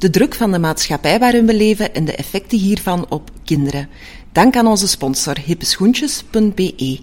de 0.00 0.10
druk 0.10 0.34
van 0.34 0.52
de 0.52 0.58
maatschappij 0.58 1.18
waarin 1.18 1.46
we 1.46 1.54
leven 1.54 1.94
en 1.94 2.04
de 2.04 2.14
effecten 2.14 2.58
hiervan 2.58 3.06
op 3.08 3.30
kinderen. 3.44 3.88
Dank 4.32 4.56
aan 4.56 4.66
onze 4.66 4.88
sponsor 4.88 5.38
hippeschoentjes.be. 5.44 7.00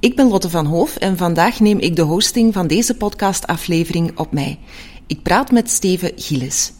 Ik 0.00 0.16
ben 0.16 0.28
Lotte 0.28 0.50
van 0.50 0.66
Hoof 0.66 0.96
en 0.96 1.16
vandaag 1.16 1.60
neem 1.60 1.78
ik 1.78 1.96
de 1.96 2.02
hosting 2.02 2.52
van 2.54 2.66
deze 2.66 2.94
podcastaflevering 2.96 4.18
op 4.18 4.32
mij. 4.32 4.58
Ik 5.06 5.22
praat 5.22 5.50
met 5.50 5.70
Steven 5.70 6.12
Gilles. 6.16 6.72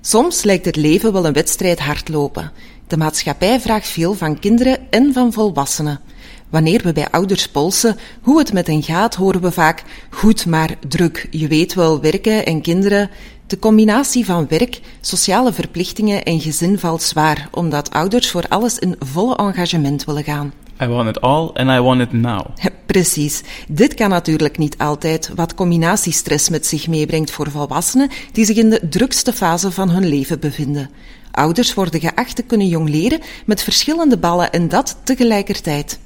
Soms 0.00 0.42
lijkt 0.42 0.64
het 0.64 0.76
leven 0.76 1.12
wel 1.12 1.26
een 1.26 1.32
wedstrijd 1.32 1.78
hardlopen. 1.78 2.52
De 2.86 2.96
maatschappij 2.96 3.60
vraagt 3.60 3.88
veel 3.88 4.14
van 4.14 4.38
kinderen 4.38 4.78
en 4.90 5.12
van 5.12 5.32
volwassenen. 5.32 6.00
Wanneer 6.48 6.82
we 6.82 6.92
bij 6.92 7.10
ouders 7.10 7.48
polsen 7.48 7.96
hoe 8.22 8.38
het 8.38 8.52
met 8.52 8.66
hen 8.66 8.82
gaat, 8.82 9.14
horen 9.14 9.40
we 9.40 9.52
vaak 9.52 9.84
goed, 10.10 10.46
maar 10.46 10.76
druk. 10.88 11.26
Je 11.30 11.48
weet 11.48 11.74
wel, 11.74 12.00
werken 12.00 12.46
en 12.46 12.62
kinderen. 12.62 13.10
De 13.48 13.58
combinatie 13.58 14.24
van 14.24 14.46
werk, 14.48 14.80
sociale 15.00 15.52
verplichtingen 15.52 16.22
en 16.24 16.40
gezin 16.40 16.78
valt 16.78 17.02
zwaar, 17.02 17.48
omdat 17.50 17.90
ouders 17.90 18.30
voor 18.30 18.44
alles 18.48 18.78
in 18.78 18.96
volle 18.98 19.36
engagement 19.36 20.04
willen 20.04 20.24
gaan. 20.24 20.52
I 20.82 20.86
want 20.86 21.08
it 21.08 21.20
all 21.20 21.50
and 21.54 21.70
I 21.70 21.80
want 21.80 22.00
it 22.00 22.12
now. 22.12 22.40
Precies. 22.86 23.42
Dit 23.68 23.94
kan 23.94 24.10
natuurlijk 24.10 24.58
niet 24.58 24.78
altijd, 24.78 25.30
wat 25.34 25.54
combinatiestress 25.54 26.48
met 26.48 26.66
zich 26.66 26.88
meebrengt 26.88 27.30
voor 27.30 27.50
volwassenen 27.50 28.10
die 28.32 28.44
zich 28.44 28.56
in 28.56 28.70
de 28.70 28.88
drukste 28.88 29.32
fase 29.32 29.70
van 29.70 29.90
hun 29.90 30.08
leven 30.08 30.40
bevinden. 30.40 30.90
Ouders 31.30 31.74
worden 31.74 32.00
geacht 32.00 32.36
te 32.36 32.42
kunnen 32.42 32.68
jong 32.68 32.88
leren 32.88 33.20
met 33.46 33.62
verschillende 33.62 34.18
ballen 34.18 34.52
en 34.52 34.68
dat 34.68 34.96
tegelijkertijd. 35.04 35.98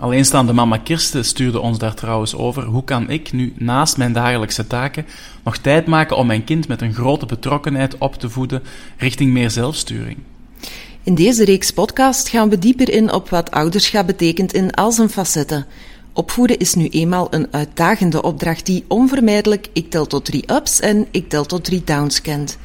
Alleenstaande 0.00 0.52
mama 0.52 0.76
Kirsten 0.76 1.24
stuurde 1.24 1.60
ons 1.60 1.78
daar 1.78 1.94
trouwens 1.94 2.34
over. 2.34 2.64
Hoe 2.64 2.84
kan 2.84 3.10
ik 3.10 3.32
nu 3.32 3.52
naast 3.56 3.96
mijn 3.96 4.12
dagelijkse 4.12 4.66
taken 4.66 5.06
nog 5.44 5.56
tijd 5.56 5.86
maken 5.86 6.16
om 6.16 6.26
mijn 6.26 6.44
kind 6.44 6.68
met 6.68 6.82
een 6.82 6.94
grote 6.94 7.26
betrokkenheid 7.26 7.98
op 7.98 8.14
te 8.14 8.30
voeden 8.30 8.62
richting 8.96 9.32
meer 9.32 9.50
zelfsturing? 9.50 10.18
In 11.02 11.14
deze 11.14 11.44
reeks 11.44 11.70
podcast 11.70 12.28
gaan 12.28 12.48
we 12.48 12.58
dieper 12.58 12.90
in 12.90 13.12
op 13.12 13.28
wat 13.28 13.50
ouderschap 13.50 14.06
betekent 14.06 14.52
in 14.52 14.70
al 14.70 14.92
zijn 14.92 15.08
facetten. 15.08 15.66
Opvoeden 16.12 16.58
is 16.58 16.74
nu 16.74 16.88
eenmaal 16.88 17.26
een 17.30 17.46
uitdagende 17.50 18.22
opdracht 18.22 18.66
die 18.66 18.84
onvermijdelijk 18.88 19.68
ik 19.72 19.90
tel 19.90 20.06
tot 20.06 20.24
drie 20.24 20.52
ups 20.52 20.80
en 20.80 21.06
ik 21.10 21.28
tel 21.28 21.44
tot 21.44 21.64
drie 21.64 21.82
downs 21.84 22.20
kent. 22.20 22.58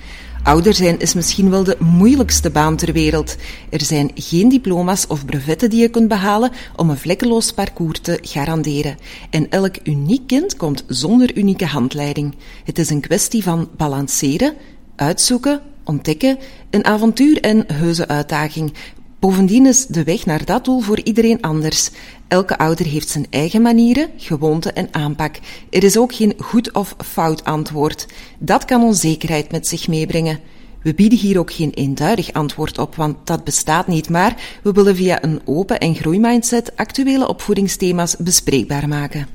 Ouder 0.46 0.74
zijn 0.74 1.00
is 1.00 1.14
misschien 1.14 1.50
wel 1.50 1.64
de 1.64 1.78
moeilijkste 1.80 2.50
baan 2.50 2.76
ter 2.76 2.94
wereld. 2.94 3.36
Er 3.70 3.82
zijn 3.82 4.12
geen 4.16 4.50
diploma's 4.50 5.06
of 5.08 5.26
brevetten 5.26 5.70
die 5.70 5.82
je 5.82 5.90
kunt 5.90 6.08
behalen 6.08 6.52
om 6.76 6.90
een 6.90 6.98
vlekkeloos 6.98 7.54
parcours 7.54 8.00
te 8.00 8.20
garanderen. 8.22 8.98
En 9.30 9.50
elk 9.50 9.76
uniek 9.84 10.28
kind 10.28 10.56
komt 10.56 10.84
zonder 10.88 11.38
unieke 11.38 11.66
handleiding. 11.66 12.36
Het 12.64 12.80
is 12.80 12.90
een 12.90 13.02
kwestie 13.02 13.44
van 13.44 13.70
balanceren, 13.78 14.54
uitzoeken, 14.96 15.62
ontdekken, 15.84 16.38
een 16.70 16.86
avontuur 16.86 17.42
en 17.42 17.64
heuse 17.74 18.08
uitdaging. 18.08 18.74
Bovendien 19.20 19.66
is 19.66 19.86
de 19.86 20.04
weg 20.04 20.26
naar 20.26 20.46
dat 20.46 20.66
doel 20.66 20.80
voor 20.80 21.00
iedereen 21.04 21.42
anders. 21.42 21.90
Elke 22.28 22.58
ouder 22.58 22.86
heeft 22.86 23.10
zijn 23.10 23.28
eigen 23.30 23.62
manieren, 23.62 24.10
gewoonten 24.18 24.76
en 24.76 24.88
aanpak. 24.92 25.40
Er 25.70 25.84
is 25.84 25.98
ook 25.98 26.14
geen 26.14 26.34
goed 26.38 26.74
of 26.74 26.96
fout 27.06 27.44
antwoord. 27.44 28.08
Dat 28.40 28.66
kan 28.66 28.84
onzekerheid 28.84 29.52
met 29.52 29.68
zich 29.68 29.88
meebrengen. 29.88 30.40
We 30.82 30.94
bieden 30.94 31.20
hier 31.20 31.40
ook 31.40 31.52
geen 31.52 31.72
eenduidig 31.72 32.34
antwoord 32.34 32.78
op, 32.78 32.96
want 32.96 33.18
dat 33.24 33.44
bestaat 33.44 33.88
niet, 33.88 34.10
maar 34.10 34.60
we 34.64 34.72
willen 34.72 34.96
via 34.96 35.24
een 35.24 35.42
open 35.46 35.80
en 35.80 35.96
groeimindset 35.96 36.76
actuele 36.76 37.28
opvoedingsthema's 37.28 38.16
bespreekbaar 38.18 38.88
maken. 38.88 39.28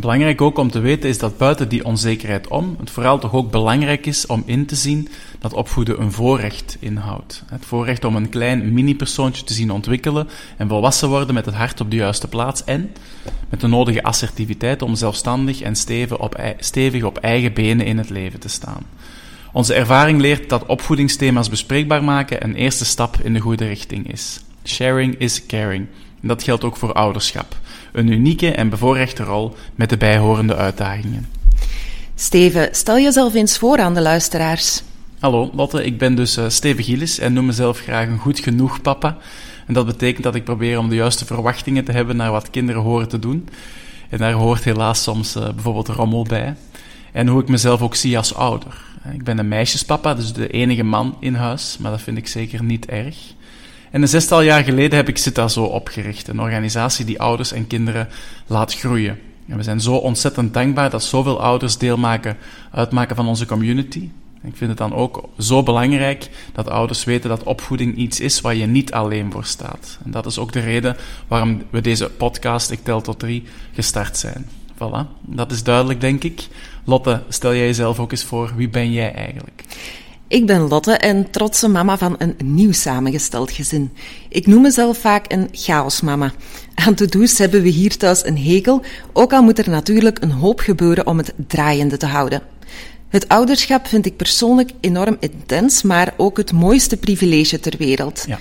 Belangrijk 0.00 0.40
ook 0.40 0.58
om 0.58 0.70
te 0.70 0.78
weten 0.78 1.08
is 1.08 1.18
dat 1.18 1.36
buiten 1.36 1.68
die 1.68 1.84
onzekerheid 1.84 2.48
om, 2.48 2.76
het 2.78 2.90
vooral 2.90 3.18
toch 3.18 3.32
ook 3.32 3.50
belangrijk 3.50 4.06
is 4.06 4.26
om 4.26 4.42
in 4.46 4.66
te 4.66 4.74
zien 4.74 5.08
dat 5.38 5.52
opvoeden 5.52 6.00
een 6.00 6.12
voorrecht 6.12 6.76
inhoudt. 6.80 7.42
Het 7.46 7.64
voorrecht 7.64 8.04
om 8.04 8.16
een 8.16 8.28
klein 8.28 8.72
mini-persoontje 8.72 9.44
te 9.44 9.54
zien 9.54 9.70
ontwikkelen 9.70 10.28
en 10.56 10.68
volwassen 10.68 11.08
worden 11.08 11.34
met 11.34 11.46
het 11.46 11.54
hart 11.54 11.80
op 11.80 11.90
de 11.90 11.96
juiste 11.96 12.28
plaats 12.28 12.64
en 12.64 12.92
met 13.48 13.60
de 13.60 13.66
nodige 13.66 14.02
assertiviteit 14.02 14.82
om 14.82 14.94
zelfstandig 14.94 15.60
en 15.60 15.76
stevig 15.76 16.18
op, 16.18 16.40
stevig 16.58 17.02
op 17.02 17.18
eigen 17.18 17.52
benen 17.52 17.86
in 17.86 17.98
het 17.98 18.10
leven 18.10 18.40
te 18.40 18.48
staan. 18.48 18.82
Onze 19.52 19.74
ervaring 19.74 20.20
leert 20.20 20.48
dat 20.48 20.66
opvoedingsthema's 20.66 21.48
bespreekbaar 21.48 22.04
maken 22.04 22.44
een 22.44 22.54
eerste 22.54 22.84
stap 22.84 23.16
in 23.22 23.32
de 23.32 23.40
goede 23.40 23.66
richting 23.66 24.12
is. 24.12 24.40
Sharing 24.64 25.18
is 25.18 25.46
caring. 25.46 25.86
En 26.24 26.30
dat 26.30 26.42
geldt 26.42 26.64
ook 26.64 26.76
voor 26.76 26.92
ouderschap. 26.92 27.56
Een 27.92 28.08
unieke 28.08 28.50
en 28.50 28.68
bevoorrechte 28.68 29.22
rol 29.22 29.54
met 29.74 29.90
de 29.90 29.96
bijhorende 29.96 30.56
uitdagingen. 30.56 31.28
Steven, 32.14 32.68
stel 32.72 32.98
jezelf 32.98 33.34
eens 33.34 33.58
voor 33.58 33.78
aan 33.78 33.94
de 33.94 34.00
luisteraars. 34.00 34.82
Hallo, 35.18 35.50
Lotte, 35.54 35.84
ik 35.84 35.98
ben 35.98 36.14
dus 36.14 36.38
uh, 36.38 36.44
Steven 36.48 36.84
Gilles 36.84 37.18
en 37.18 37.32
noem 37.32 37.46
mezelf 37.46 37.78
graag 37.78 38.06
een 38.06 38.18
goed 38.18 38.38
genoeg 38.38 38.80
papa. 38.80 39.16
En 39.66 39.74
dat 39.74 39.86
betekent 39.86 40.22
dat 40.22 40.34
ik 40.34 40.44
probeer 40.44 40.78
om 40.78 40.88
de 40.88 40.94
juiste 40.94 41.24
verwachtingen 41.24 41.84
te 41.84 41.92
hebben 41.92 42.16
naar 42.16 42.30
wat 42.30 42.50
kinderen 42.50 42.82
horen 42.82 43.08
te 43.08 43.18
doen. 43.18 43.48
En 44.08 44.18
daar 44.18 44.32
hoort 44.32 44.64
helaas 44.64 45.02
soms 45.02 45.36
uh, 45.36 45.42
bijvoorbeeld 45.42 45.88
rommel 45.88 46.22
bij. 46.22 46.54
En 47.12 47.26
hoe 47.26 47.42
ik 47.42 47.48
mezelf 47.48 47.82
ook 47.82 47.94
zie 47.94 48.16
als 48.16 48.34
ouder. 48.34 48.82
Ik 49.12 49.24
ben 49.24 49.38
een 49.38 49.48
meisjespapa, 49.48 50.14
dus 50.14 50.32
de 50.32 50.48
enige 50.48 50.84
man 50.84 51.16
in 51.20 51.34
huis, 51.34 51.76
maar 51.80 51.90
dat 51.90 52.02
vind 52.02 52.16
ik 52.16 52.26
zeker 52.26 52.62
niet 52.62 52.86
erg. 52.86 53.16
En 53.94 54.02
een 54.02 54.08
zestal 54.08 54.40
jaar 54.40 54.64
geleden 54.64 54.96
heb 54.96 55.08
ik 55.08 55.18
Zita 55.18 55.48
Zo 55.48 55.64
opgericht, 55.64 56.28
een 56.28 56.40
organisatie 56.40 57.04
die 57.04 57.20
ouders 57.20 57.52
en 57.52 57.66
kinderen 57.66 58.08
laat 58.46 58.74
groeien. 58.74 59.18
En 59.48 59.56
we 59.56 59.62
zijn 59.62 59.80
zo 59.80 59.94
ontzettend 59.94 60.54
dankbaar 60.54 60.90
dat 60.90 61.04
zoveel 61.04 61.40
ouders 61.40 61.78
deel 61.78 61.96
maken, 61.96 62.36
uitmaken 62.70 63.16
van 63.16 63.26
onze 63.26 63.46
community. 63.46 64.10
Ik 64.42 64.56
vind 64.56 64.70
het 64.70 64.78
dan 64.78 64.94
ook 64.94 65.28
zo 65.38 65.62
belangrijk 65.62 66.30
dat 66.52 66.68
ouders 66.68 67.04
weten 67.04 67.28
dat 67.28 67.42
opvoeding 67.42 67.96
iets 67.96 68.20
is 68.20 68.40
waar 68.40 68.54
je 68.54 68.66
niet 68.66 68.92
alleen 68.92 69.32
voor 69.32 69.44
staat. 69.44 69.98
En 70.04 70.10
dat 70.10 70.26
is 70.26 70.38
ook 70.38 70.52
de 70.52 70.60
reden 70.60 70.96
waarom 71.28 71.62
we 71.70 71.80
deze 71.80 72.10
podcast, 72.10 72.70
Ik 72.70 72.84
Tel 72.84 73.00
Tot 73.00 73.18
Drie, 73.18 73.42
gestart 73.72 74.16
zijn. 74.16 74.48
Voilà, 74.74 75.20
dat 75.20 75.52
is 75.52 75.62
duidelijk, 75.62 76.00
denk 76.00 76.24
ik. 76.24 76.48
Lotte, 76.84 77.22
stel 77.28 77.54
jij 77.54 77.66
jezelf 77.66 77.98
ook 77.98 78.10
eens 78.10 78.24
voor, 78.24 78.52
wie 78.56 78.68
ben 78.68 78.92
jij 78.92 79.14
eigenlijk? 79.14 79.64
Ik 80.28 80.46
ben 80.46 80.60
Lotte 80.60 80.92
en 80.92 81.30
trotse 81.30 81.68
mama 81.68 81.98
van 81.98 82.14
een 82.18 82.34
nieuw 82.44 82.72
samengesteld 82.72 83.50
gezin. 83.50 83.92
Ik 84.28 84.46
noem 84.46 84.62
mezelf 84.62 84.98
vaak 84.98 85.32
een 85.32 85.48
chaosmama. 85.52 86.32
Aan 86.74 86.94
to-do's 86.94 87.38
hebben 87.38 87.62
we 87.62 87.68
hier 87.68 87.96
thuis 87.96 88.24
een 88.24 88.38
hekel, 88.38 88.82
ook 89.12 89.32
al 89.32 89.42
moet 89.42 89.58
er 89.58 89.70
natuurlijk 89.70 90.22
een 90.22 90.30
hoop 90.30 90.60
gebeuren 90.60 91.06
om 91.06 91.18
het 91.18 91.34
draaiende 91.46 91.96
te 91.96 92.06
houden. 92.06 92.42
Het 93.08 93.28
ouderschap 93.28 93.86
vind 93.86 94.06
ik 94.06 94.16
persoonlijk 94.16 94.70
enorm 94.80 95.16
intens, 95.20 95.82
maar 95.82 96.14
ook 96.16 96.36
het 96.36 96.52
mooiste 96.52 96.96
privilege 96.96 97.60
ter 97.60 97.74
wereld. 97.78 98.24
Ja. 98.26 98.38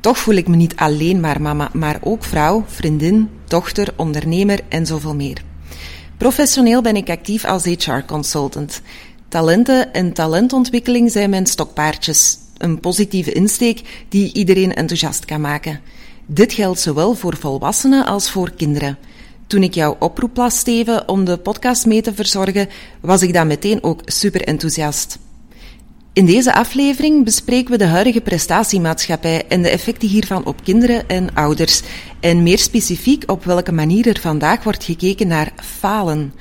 Toch 0.00 0.18
voel 0.18 0.34
ik 0.34 0.48
me 0.48 0.56
niet 0.56 0.76
alleen 0.76 1.20
maar 1.20 1.42
mama, 1.42 1.70
maar 1.72 1.98
ook 2.00 2.24
vrouw, 2.24 2.64
vriendin, 2.66 3.28
dochter, 3.46 3.88
ondernemer 3.96 4.60
en 4.68 4.86
zoveel 4.86 5.14
meer. 5.14 5.42
Professioneel 6.16 6.82
ben 6.82 6.96
ik 6.96 7.10
actief 7.10 7.44
als 7.44 7.64
HR-consultant. 7.64 8.82
Talenten 9.30 9.92
en 9.92 10.12
talentontwikkeling 10.12 11.10
zijn 11.10 11.30
mijn 11.30 11.46
stokpaardjes. 11.46 12.38
Een 12.58 12.80
positieve 12.80 13.32
insteek 13.32 14.04
die 14.08 14.32
iedereen 14.32 14.74
enthousiast 14.74 15.24
kan 15.24 15.40
maken. 15.40 15.80
Dit 16.26 16.52
geldt 16.52 16.80
zowel 16.80 17.14
voor 17.14 17.36
volwassenen 17.36 18.06
als 18.06 18.30
voor 18.30 18.50
kinderen. 18.50 18.98
Toen 19.46 19.62
ik 19.62 19.74
jouw 19.74 19.96
oproep 19.98 20.36
las, 20.36 20.58
Steven, 20.58 21.08
om 21.08 21.24
de 21.24 21.36
podcast 21.36 21.86
mee 21.86 22.02
te 22.02 22.14
verzorgen, 22.14 22.68
was 23.00 23.22
ik 23.22 23.32
dan 23.32 23.46
meteen 23.46 23.82
ook 23.82 24.00
super 24.04 24.42
enthousiast. 24.42 25.18
In 26.12 26.26
deze 26.26 26.54
aflevering 26.54 27.24
bespreken 27.24 27.70
we 27.70 27.78
de 27.78 27.86
huidige 27.86 28.20
prestatiemaatschappij 28.20 29.46
en 29.48 29.62
de 29.62 29.68
effecten 29.68 30.08
hiervan 30.08 30.44
op 30.44 30.64
kinderen 30.64 31.08
en 31.08 31.34
ouders. 31.34 31.82
En 32.20 32.42
meer 32.42 32.58
specifiek 32.58 33.30
op 33.30 33.44
welke 33.44 33.72
manier 33.72 34.06
er 34.06 34.20
vandaag 34.20 34.62
wordt 34.62 34.84
gekeken 34.84 35.26
naar 35.26 35.52
falen. 35.56 36.32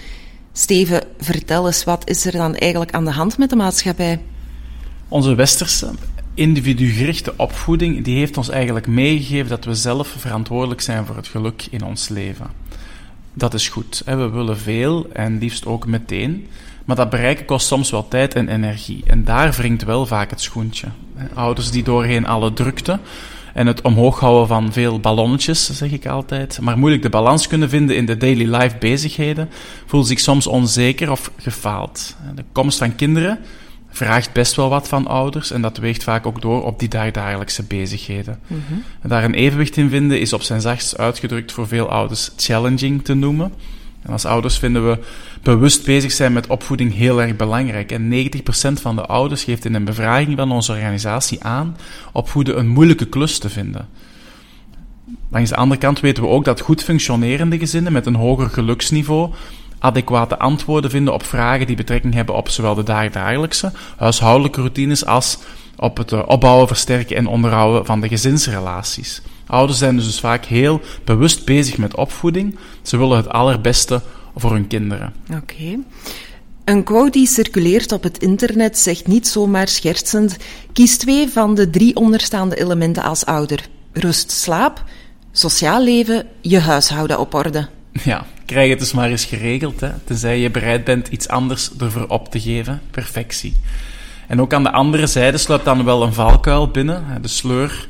Steven, 0.53 1.03
vertel 1.19 1.65
eens, 1.65 1.83
wat 1.83 2.09
is 2.09 2.25
er 2.25 2.31
dan 2.31 2.55
eigenlijk 2.55 2.91
aan 2.91 3.05
de 3.05 3.11
hand 3.11 3.37
met 3.37 3.49
de 3.49 3.55
maatschappij? 3.55 4.21
Onze 5.07 5.35
westerse 5.35 5.91
individugerichte 6.33 7.33
opvoeding 7.37 8.03
die 8.03 8.17
heeft 8.17 8.37
ons 8.37 8.49
eigenlijk 8.49 8.87
meegegeven 8.87 9.49
dat 9.49 9.65
we 9.65 9.73
zelf 9.75 10.15
verantwoordelijk 10.17 10.81
zijn 10.81 11.05
voor 11.05 11.15
het 11.15 11.27
geluk 11.27 11.67
in 11.69 11.83
ons 11.83 12.09
leven. 12.09 12.47
Dat 13.33 13.53
is 13.53 13.69
goed. 13.69 14.01
We 14.05 14.29
willen 14.29 14.57
veel 14.57 15.07
en 15.13 15.37
liefst 15.37 15.65
ook 15.65 15.85
meteen. 15.85 16.47
Maar 16.85 16.95
dat 16.95 17.09
bereiken 17.09 17.45
kost 17.45 17.67
soms 17.67 17.91
wel 17.91 18.07
tijd 18.07 18.35
en 18.35 18.47
energie. 18.47 19.03
En 19.07 19.23
daar 19.23 19.51
wringt 19.51 19.83
wel 19.83 20.05
vaak 20.05 20.29
het 20.29 20.41
schoentje. 20.41 20.87
Ouders 21.33 21.71
die 21.71 21.83
doorheen 21.83 22.25
alle 22.25 22.53
drukte 22.53 22.99
en 23.59 23.67
het 23.67 23.81
omhoog 23.81 24.19
houden 24.19 24.47
van 24.47 24.73
veel 24.73 24.99
ballonnetjes, 24.99 25.77
zeg 25.77 25.91
ik 25.91 26.07
altijd, 26.07 26.59
maar 26.61 26.77
moeilijk 26.77 27.01
de 27.01 27.09
balans 27.09 27.47
kunnen 27.47 27.69
vinden 27.69 27.95
in 27.95 28.05
de 28.05 28.17
daily 28.17 28.55
life 28.55 28.75
bezigheden, 28.79 29.49
voelen 29.85 30.07
zich 30.07 30.19
soms 30.19 30.47
onzeker 30.47 31.11
of 31.11 31.31
gefaald. 31.37 32.15
De 32.35 32.43
komst 32.51 32.77
van 32.77 32.95
kinderen 32.95 33.39
vraagt 33.89 34.33
best 34.33 34.55
wel 34.55 34.69
wat 34.69 34.87
van 34.87 35.07
ouders 35.07 35.51
en 35.51 35.61
dat 35.61 35.77
weegt 35.77 36.03
vaak 36.03 36.25
ook 36.25 36.41
door 36.41 36.63
op 36.63 36.79
die 36.79 36.89
dagdagelijkse 36.89 37.63
bezigheden. 37.63 38.39
Mm 38.47 38.83
Daar 39.03 39.23
een 39.23 39.33
evenwicht 39.33 39.77
in 39.77 39.89
vinden 39.89 40.19
is 40.19 40.33
op 40.33 40.41
zijn 40.41 40.61
zachtst 40.61 40.97
uitgedrukt 40.97 41.51
voor 41.51 41.67
veel 41.67 41.89
ouders 41.89 42.31
challenging 42.37 43.03
te 43.03 43.13
noemen. 43.13 43.53
En 44.01 44.11
als 44.11 44.25
ouders 44.25 44.57
vinden 44.57 44.89
we 44.89 44.97
bewust 45.43 45.85
bezig 45.85 46.11
zijn 46.11 46.33
met 46.33 46.47
opvoeding 46.47 46.93
heel 46.93 47.21
erg 47.21 47.35
belangrijk. 47.35 47.91
En 47.91 48.11
90% 48.11 48.81
van 48.81 48.95
de 48.95 49.05
ouders 49.05 49.43
geeft 49.43 49.65
in 49.65 49.73
een 49.73 49.85
bevraging 49.85 50.37
van 50.37 50.51
onze 50.51 50.71
organisatie 50.71 51.43
aan 51.43 51.77
opvoeden 52.11 52.59
een 52.59 52.67
moeilijke 52.67 53.05
klus 53.05 53.37
te 53.39 53.49
vinden. 53.49 53.87
Langs 55.29 55.49
de 55.49 55.55
andere 55.55 55.79
kant 55.79 55.99
weten 55.99 56.23
we 56.23 56.29
ook 56.29 56.45
dat 56.45 56.59
goed 56.59 56.83
functionerende 56.83 57.57
gezinnen 57.57 57.93
met 57.93 58.05
een 58.05 58.15
hoger 58.15 58.49
geluksniveau 58.49 59.33
adequate 59.79 60.39
antwoorden 60.39 60.89
vinden 60.89 61.13
op 61.13 61.23
vragen 61.23 61.67
die 61.67 61.75
betrekking 61.75 62.13
hebben 62.13 62.35
op 62.35 62.49
zowel 62.49 62.75
de 62.75 62.83
dagelijkse 62.83 63.71
huishoudelijke 63.97 64.59
routines 64.59 65.05
als 65.05 65.39
op 65.75 65.97
het 65.97 66.11
eh, 66.11 66.21
opbouwen, 66.25 66.67
versterken 66.67 67.15
en 67.15 67.27
onderhouden 67.27 67.85
van 67.85 68.01
de 68.01 68.07
gezinsrelaties. 68.07 69.21
Ouders 69.49 69.79
zijn 69.79 69.95
dus 69.95 70.19
vaak 70.19 70.45
heel 70.45 70.81
bewust 71.03 71.45
bezig 71.45 71.77
met 71.77 71.95
opvoeding. 71.95 72.57
Ze 72.81 72.97
willen 72.97 73.17
het 73.17 73.29
allerbeste 73.29 74.01
voor 74.35 74.51
hun 74.51 74.67
kinderen. 74.67 75.13
Oké. 75.33 75.79
Een 76.65 76.83
quote 76.83 77.11
die 77.11 77.27
circuleert 77.27 77.91
op 77.91 78.03
het 78.03 78.17
internet 78.17 78.77
zegt 78.77 79.07
niet 79.07 79.27
zomaar 79.27 79.67
schertsend: 79.67 80.37
kies 80.73 80.97
twee 80.97 81.29
van 81.29 81.55
de 81.55 81.69
drie 81.69 81.95
onderstaande 81.95 82.59
elementen 82.59 83.03
als 83.03 83.25
ouder: 83.25 83.67
rust, 83.93 84.31
slaap, 84.31 84.83
sociaal 85.31 85.83
leven, 85.83 86.27
je 86.41 86.59
huishouden 86.59 87.19
op 87.19 87.33
orde. 87.33 87.67
Ja, 88.03 88.25
krijg 88.45 88.69
het 88.69 88.79
dus 88.79 88.93
maar 88.93 89.09
eens 89.09 89.25
geregeld, 89.25 89.79
hè, 89.79 89.89
tenzij 90.03 90.39
je 90.39 90.51
bereid 90.51 90.83
bent 90.83 91.07
iets 91.07 91.27
anders 91.27 91.69
ervoor 91.79 92.07
op 92.07 92.31
te 92.31 92.39
geven. 92.39 92.81
Perfectie. 92.91 93.55
En 94.27 94.41
ook 94.41 94.53
aan 94.53 94.63
de 94.63 94.71
andere 94.71 95.07
zijde 95.07 95.37
sluit 95.37 95.63
dan 95.63 95.85
wel 95.85 96.03
een 96.03 96.13
valkuil 96.13 96.67
binnen, 96.67 97.21
de 97.21 97.27
sleur, 97.27 97.87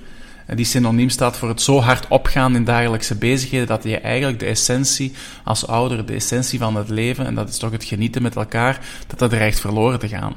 die 0.56 0.66
synoniem 0.66 1.10
staat 1.10 1.38
voor 1.38 1.50
het 1.50 1.62
zo 1.62 1.80
hard 1.80 2.08
opgaan 2.08 2.56
in 2.56 2.64
dagelijkse 2.64 3.16
bezigheden 3.16 3.68
dat 3.68 3.84
je 3.84 3.98
eigenlijk 3.98 4.40
de 4.40 4.46
essentie 4.46 5.14
als 5.44 5.68
ouder, 5.68 6.06
de 6.06 6.14
essentie 6.14 6.60
van 6.60 6.76
het 6.76 6.90
leven, 6.90 7.26
en 7.26 7.36
dat 7.36 7.50
is 7.50 7.58
toch 7.58 7.72
het 7.72 7.84
genieten 7.84 8.22
met 8.22 8.36
elkaar, 8.36 8.80
dat 9.08 9.20
dat 9.20 9.30
dreigt 9.30 9.60
verloren 9.60 10.00
te 10.00 10.08
gaan. 10.08 10.34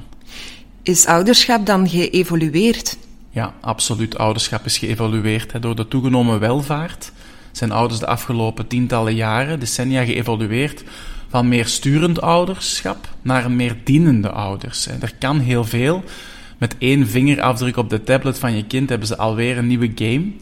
Is 0.83 1.07
ouderschap 1.07 1.67
dan 1.67 1.89
geëvolueerd? 1.89 2.97
Ja, 3.31 3.55
absoluut. 3.61 4.19
Ouderschap 4.19 4.65
is 4.65 4.79
geëvolueerd. 4.79 5.53
Hè. 5.53 5.59
Door 5.59 5.77
de 5.77 5.89
toegenomen 5.89 6.41
welvaart 6.41 7.13
zijn 7.53 7.73
ouders 7.73 8.01
de 8.01 8.07
afgelopen 8.07 8.67
tientallen 8.67 9.15
jaren, 9.15 9.61
decennia, 9.61 10.05
geëvolueerd 10.05 10.85
van 11.29 11.49
meer 11.49 11.67
sturend 11.67 12.21
ouderschap 12.21 13.09
naar 13.23 13.45
een 13.45 13.57
meer 13.57 13.77
dienende 13.85 14.31
ouders. 14.31 14.87
Er 14.87 15.15
kan 15.19 15.39
heel 15.39 15.65
veel. 15.65 16.05
Met 16.63 16.75
één 16.79 17.07
vingerafdruk 17.07 17.77
op 17.77 17.91
de 17.91 18.03
tablet 18.03 18.39
van 18.39 18.57
je 18.57 18.65
kind 18.65 18.89
hebben 18.89 19.09
ze 19.09 19.17
alweer 19.17 19.59
een 19.59 19.67
nieuwe 19.67 19.93
game. 19.95 20.33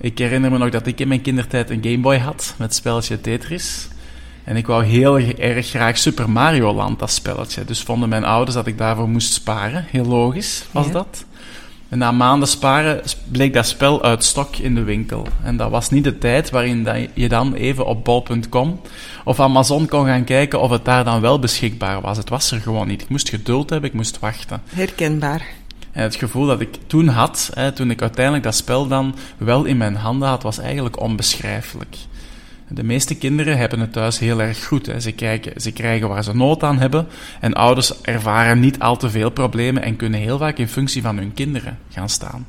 Ik 0.00 0.18
herinner 0.18 0.50
me 0.50 0.58
nog 0.58 0.70
dat 0.70 0.86
ik 0.86 1.00
in 1.00 1.08
mijn 1.08 1.20
kindertijd 1.20 1.70
een 1.70 1.82
Game 1.82 1.98
Boy 1.98 2.16
had 2.18 2.54
met 2.58 2.68
het 2.68 2.76
spelletje 2.76 3.20
Tetris. 3.20 3.88
En 4.44 4.56
ik 4.56 4.66
wou 4.66 4.84
heel 4.84 5.18
erg 5.18 5.66
graag 5.66 5.98
Super 5.98 6.30
Mario 6.30 6.74
Land, 6.74 6.98
dat 6.98 7.10
spelletje. 7.10 7.64
Dus 7.64 7.82
vonden 7.82 8.08
mijn 8.08 8.24
ouders 8.24 8.56
dat 8.56 8.66
ik 8.66 8.78
daarvoor 8.78 9.08
moest 9.08 9.32
sparen. 9.32 9.84
Heel 9.88 10.04
logisch 10.04 10.64
was 10.70 10.90
dat. 10.90 11.24
En 11.92 11.98
na 11.98 12.12
maanden 12.12 12.48
sparen 12.48 13.02
bleek 13.30 13.52
dat 13.52 13.66
spel 13.66 14.02
uit 14.02 14.24
stok 14.24 14.56
in 14.56 14.74
de 14.74 14.82
winkel. 14.82 15.26
En 15.42 15.56
dat 15.56 15.70
was 15.70 15.90
niet 15.90 16.04
de 16.04 16.18
tijd 16.18 16.50
waarin 16.50 16.86
je 17.14 17.28
dan 17.28 17.54
even 17.54 17.86
op 17.86 18.04
bol.com 18.04 18.80
of 19.24 19.40
Amazon 19.40 19.88
kon 19.88 20.06
gaan 20.06 20.24
kijken 20.24 20.60
of 20.60 20.70
het 20.70 20.84
daar 20.84 21.04
dan 21.04 21.20
wel 21.20 21.38
beschikbaar 21.38 22.00
was. 22.00 22.16
Het 22.16 22.28
was 22.28 22.50
er 22.50 22.60
gewoon 22.60 22.86
niet. 22.86 23.02
Ik 23.02 23.08
moest 23.08 23.28
geduld 23.28 23.70
hebben, 23.70 23.88
ik 23.90 23.96
moest 23.96 24.18
wachten. 24.18 24.62
Herkenbaar. 24.66 25.46
En 25.92 26.02
het 26.02 26.14
gevoel 26.14 26.46
dat 26.46 26.60
ik 26.60 26.78
toen 26.86 27.08
had, 27.08 27.50
hè, 27.54 27.72
toen 27.72 27.90
ik 27.90 28.00
uiteindelijk 28.00 28.44
dat 28.44 28.54
spel 28.54 28.86
dan 28.86 29.14
wel 29.36 29.64
in 29.64 29.76
mijn 29.76 29.96
handen 29.96 30.28
had, 30.28 30.42
was 30.42 30.58
eigenlijk 30.58 31.00
onbeschrijfelijk. 31.00 31.96
De 32.74 32.82
meeste 32.82 33.14
kinderen 33.14 33.58
hebben 33.58 33.80
het 33.80 33.92
thuis 33.92 34.18
heel 34.18 34.40
erg 34.40 34.64
goed. 34.64 34.86
Hè. 34.86 35.00
Ze, 35.00 35.12
krijgen, 35.12 35.60
ze 35.60 35.72
krijgen 35.72 36.08
waar 36.08 36.24
ze 36.24 36.34
nood 36.36 36.62
aan 36.62 36.78
hebben. 36.78 37.06
En 37.40 37.52
ouders 37.52 38.00
ervaren 38.00 38.60
niet 38.60 38.78
al 38.78 38.96
te 38.96 39.10
veel 39.10 39.30
problemen 39.30 39.82
en 39.82 39.96
kunnen 39.96 40.20
heel 40.20 40.38
vaak 40.38 40.58
in 40.58 40.68
functie 40.68 41.02
van 41.02 41.16
hun 41.16 41.34
kinderen 41.34 41.78
gaan 41.90 42.08
staan. 42.08 42.46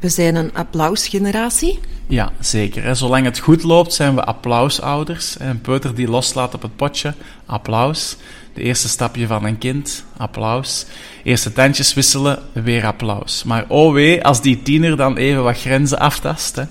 We 0.00 0.08
zijn 0.08 0.34
een 0.34 0.54
applausgeneratie? 0.54 1.78
Ja, 2.06 2.32
zeker. 2.40 2.82
Hè. 2.82 2.94
Zolang 2.94 3.24
het 3.24 3.38
goed 3.38 3.62
loopt, 3.62 3.92
zijn 3.92 4.14
we 4.14 4.24
applausouders. 4.24 5.36
Een 5.38 5.60
peuter 5.60 5.94
die 5.94 6.08
loslaat 6.08 6.54
op 6.54 6.62
het 6.62 6.76
potje, 6.76 7.14
applaus. 7.46 8.16
De 8.54 8.62
eerste 8.62 8.88
stapje 8.88 9.26
van 9.26 9.44
een 9.44 9.58
kind, 9.58 10.04
applaus. 10.16 10.86
Eerste 11.22 11.52
tandjes 11.52 11.94
wisselen, 11.94 12.38
weer 12.52 12.86
applaus. 12.86 13.44
Maar 13.44 13.64
oh 13.68 13.92
wee, 13.92 14.24
als 14.24 14.42
die 14.42 14.62
tiener 14.62 14.96
dan 14.96 15.16
even 15.16 15.42
wat 15.42 15.58
grenzen 15.58 15.98
aftast. 15.98 16.56
Hè. 16.56 16.64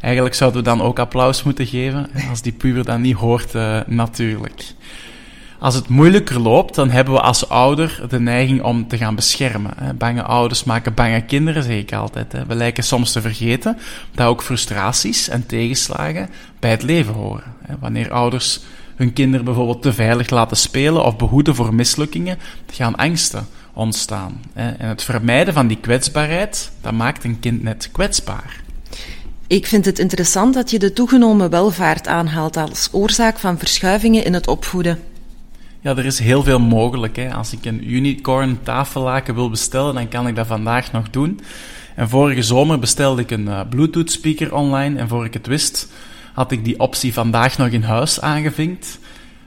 Eigenlijk 0.00 0.34
zouden 0.34 0.62
we 0.62 0.68
dan 0.68 0.82
ook 0.82 0.98
applaus 0.98 1.42
moeten 1.42 1.66
geven, 1.66 2.10
als 2.30 2.42
die 2.42 2.52
puber 2.52 2.84
dat 2.84 2.98
niet 2.98 3.16
hoort, 3.16 3.54
uh, 3.54 3.80
natuurlijk. 3.86 4.64
Als 5.58 5.74
het 5.74 5.88
moeilijker 5.88 6.40
loopt, 6.40 6.74
dan 6.74 6.90
hebben 6.90 7.14
we 7.14 7.20
als 7.20 7.48
ouder 7.48 8.02
de 8.08 8.20
neiging 8.20 8.62
om 8.62 8.88
te 8.88 8.96
gaan 8.96 9.14
beschermen. 9.14 9.96
Bange 9.98 10.22
ouders 10.22 10.64
maken 10.64 10.94
bange 10.94 11.20
kinderen, 11.20 11.62
zeg 11.62 11.76
ik 11.76 11.92
altijd. 11.92 12.34
We 12.46 12.54
lijken 12.54 12.84
soms 12.84 13.12
te 13.12 13.20
vergeten 13.20 13.78
dat 14.14 14.26
ook 14.26 14.42
frustraties 14.42 15.28
en 15.28 15.46
tegenslagen 15.46 16.28
bij 16.58 16.70
het 16.70 16.82
leven 16.82 17.14
horen. 17.14 17.54
Wanneer 17.80 18.12
ouders 18.12 18.60
hun 18.96 19.12
kinderen 19.12 19.44
bijvoorbeeld 19.44 19.82
te 19.82 19.92
veilig 19.92 20.30
laten 20.30 20.56
spelen 20.56 21.04
of 21.04 21.16
behoeden 21.16 21.54
voor 21.54 21.74
mislukkingen, 21.74 22.38
gaan 22.70 22.96
angsten 22.96 23.46
ontstaan. 23.72 24.40
En 24.52 24.76
het 24.78 25.02
vermijden 25.02 25.54
van 25.54 25.66
die 25.66 25.78
kwetsbaarheid, 25.80 26.70
dat 26.80 26.92
maakt 26.92 27.24
een 27.24 27.40
kind 27.40 27.62
net 27.62 27.88
kwetsbaar. 27.92 28.60
Ik 29.50 29.66
vind 29.66 29.84
het 29.84 29.98
interessant 29.98 30.54
dat 30.54 30.70
je 30.70 30.78
de 30.78 30.92
toegenomen 30.92 31.50
welvaart 31.50 32.06
aanhaalt 32.06 32.56
als 32.56 32.88
oorzaak 32.92 33.38
van 33.38 33.58
verschuivingen 33.58 34.24
in 34.24 34.34
het 34.34 34.48
opvoeden. 34.48 34.98
Ja, 35.80 35.96
er 35.96 36.04
is 36.04 36.18
heel 36.18 36.42
veel 36.42 36.58
mogelijk. 36.60 37.16
Hè. 37.16 37.34
Als 37.34 37.52
ik 37.52 37.64
een 37.64 37.92
unicorn 37.92 38.58
tafellaken 38.62 39.34
wil 39.34 39.50
bestellen, 39.50 39.94
dan 39.94 40.08
kan 40.08 40.26
ik 40.26 40.36
dat 40.36 40.46
vandaag 40.46 40.92
nog 40.92 41.10
doen. 41.10 41.40
En 41.94 42.08
vorige 42.08 42.42
zomer 42.42 42.78
bestelde 42.78 43.22
ik 43.22 43.30
een 43.30 43.46
uh, 43.46 43.60
Bluetooth 43.70 44.10
speaker 44.10 44.54
online 44.54 44.98
en 44.98 45.08
voor 45.08 45.24
ik 45.24 45.34
het 45.34 45.46
wist, 45.46 45.88
had 46.34 46.52
ik 46.52 46.64
die 46.64 46.80
optie 46.80 47.12
vandaag 47.12 47.58
nog 47.58 47.68
in 47.68 47.82
huis 47.82 48.20
aangevinkt. 48.20 48.98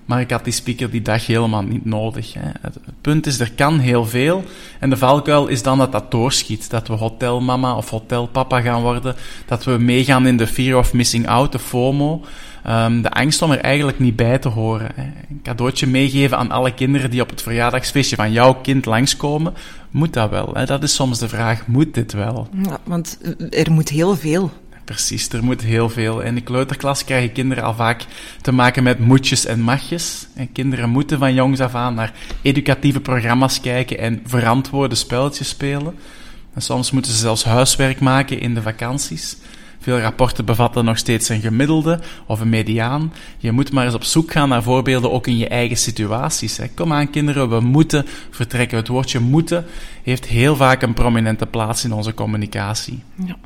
Maar 0.06 0.20
ik 0.20 0.32
had 0.32 0.44
die 0.44 0.54
speaker 0.54 0.90
die 0.90 1.02
dag 1.02 1.26
helemaal 1.26 1.62
niet 1.62 1.86
nodig. 1.86 2.34
Hè. 2.34 2.50
Het 2.62 2.78
punt 3.02 3.26
is, 3.26 3.40
er 3.40 3.52
kan 3.52 3.80
heel 3.80 4.06
veel. 4.06 4.44
En 4.80 4.90
de 4.90 4.98
valkuil 4.98 5.48
is 5.48 5.64
dan 5.64 5.78
dat 5.78 5.92
dat 5.92 6.12
doorschiet. 6.12 6.70
Dat 6.70 6.88
we 6.88 6.94
hotelmama 6.94 7.76
of 7.76 7.90
hotelpapa 7.90 8.62
gaan 8.62 8.82
worden. 8.82 9.16
Dat 9.46 9.64
we 9.64 9.72
meegaan 9.72 10.28
in 10.28 10.38
de 10.38 10.48
fear 10.48 10.78
of 10.78 10.94
missing 10.94 11.28
out, 11.28 11.52
de 11.52 11.60
FOMO. 11.60 12.22
Um, 12.70 13.02
de 13.02 13.12
angst 13.12 13.42
om 13.42 13.52
er 13.52 13.60
eigenlijk 13.60 14.00
niet 14.00 14.16
bij 14.16 14.38
te 14.38 14.50
horen. 14.50 14.92
Hè. 14.96 15.04
Een 15.04 15.40
cadeautje 15.44 15.88
meegeven 15.88 16.38
aan 16.38 16.52
alle 16.52 16.74
kinderen 16.74 17.10
die 17.10 17.22
op 17.22 17.30
het 17.30 17.42
verjaardagsfeestje 17.42 18.16
van 18.16 18.32
jouw 18.32 18.54
kind 18.54 18.86
langskomen. 18.86 19.54
Moet 19.92 20.14
dat 20.14 20.30
wel? 20.30 20.50
Hè? 20.54 20.66
Dat 20.66 20.84
is 20.84 20.96
soms 20.96 21.20
de 21.20 21.28
vraag, 21.28 21.68
moet 21.68 21.94
dit 21.94 22.14
wel? 22.14 22.48
Ja, 22.64 22.80
want 22.84 23.20
er 23.50 23.72
moet 23.72 23.90
heel 23.90 24.16
veel. 24.16 24.52
Precies, 24.86 25.30
er 25.30 25.44
moet 25.44 25.62
heel 25.62 25.90
veel. 25.90 26.22
In 26.22 26.36
de 26.36 26.42
kleuterklas 26.42 27.04
krijgen 27.04 27.32
kinderen 27.32 27.64
al 27.64 27.74
vaak 27.74 28.06
te 28.42 28.52
maken 28.52 28.84
met 28.84 29.00
moetjes 29.00 29.46
en 29.46 29.62
magjes. 29.62 30.28
En 30.36 30.52
kinderen 30.52 30.90
moeten 30.90 31.20
van 31.20 31.34
jongs 31.34 31.60
af 31.60 31.76
aan 31.76 31.94
naar 31.94 32.14
educatieve 32.42 33.00
programma's 33.00 33.62
kijken 33.62 33.98
en 33.98 34.22
verantwoorde 34.26 34.96
spelletjes 34.96 35.50
spelen. 35.50 35.96
En 36.54 36.62
soms 36.62 36.92
moeten 36.92 37.12
ze 37.12 37.18
zelfs 37.18 37.44
huiswerk 37.44 38.00
maken 38.00 38.40
in 38.40 38.54
de 38.54 38.62
vakanties. 38.62 39.38
Veel 39.84 40.00
rapporten 40.00 40.46
bevatten 40.46 40.86
nog 40.86 40.98
steeds 40.98 41.30
een 41.30 41.42
gemiddelde 41.42 42.00
of 42.26 42.40
een 42.40 42.50
mediaan. 42.50 43.14
Je 43.38 43.52
moet 43.52 43.72
maar 43.72 43.86
eens 43.86 43.94
op 43.94 44.04
zoek 44.04 44.32
gaan 44.32 44.50
naar 44.50 44.64
voorbeelden 44.64 45.12
ook 45.12 45.28
in 45.28 45.38
je 45.38 45.48
eigen 45.48 45.78
situaties. 45.78 46.60
Kom 46.76 46.94
aan 46.94 47.10
kinderen, 47.10 47.50
we 47.50 47.60
moeten 47.60 48.06
vertrekken. 48.30 48.78
Het 48.78 48.88
woordje 48.88 49.20
moeten 49.20 49.66
heeft 50.04 50.26
heel 50.26 50.56
vaak 50.56 50.82
een 50.82 50.94
prominente 50.94 51.46
plaats 51.46 51.84
in 51.84 51.94
onze 51.94 52.14
communicatie. 52.14 53.00
Ja. 53.26 53.38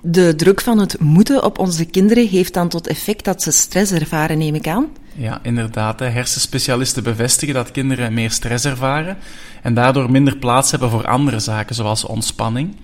De 0.00 0.34
druk 0.34 0.60
van 0.60 0.78
het 0.78 1.00
moeten 1.00 1.44
op 1.44 1.58
onze 1.58 1.84
kinderen 1.84 2.28
heeft 2.28 2.54
dan 2.54 2.68
tot 2.68 2.86
effect 2.86 3.24
dat 3.24 3.42
ze 3.42 3.50
stress 3.50 3.92
ervaren, 3.92 4.38
neem 4.38 4.54
ik 4.54 4.68
aan? 4.68 4.86
Ja, 5.14 5.38
inderdaad. 5.42 5.98
Hersenspecialisten 6.00 7.02
bevestigen 7.02 7.54
dat 7.54 7.70
kinderen 7.70 8.14
meer 8.14 8.30
stress 8.30 8.64
ervaren 8.64 9.16
en 9.62 9.74
daardoor 9.74 10.10
minder 10.10 10.36
plaats 10.36 10.70
hebben 10.70 10.90
voor 10.90 11.06
andere 11.06 11.38
zaken, 11.38 11.74
zoals 11.74 12.04
ontspanning. 12.04 12.76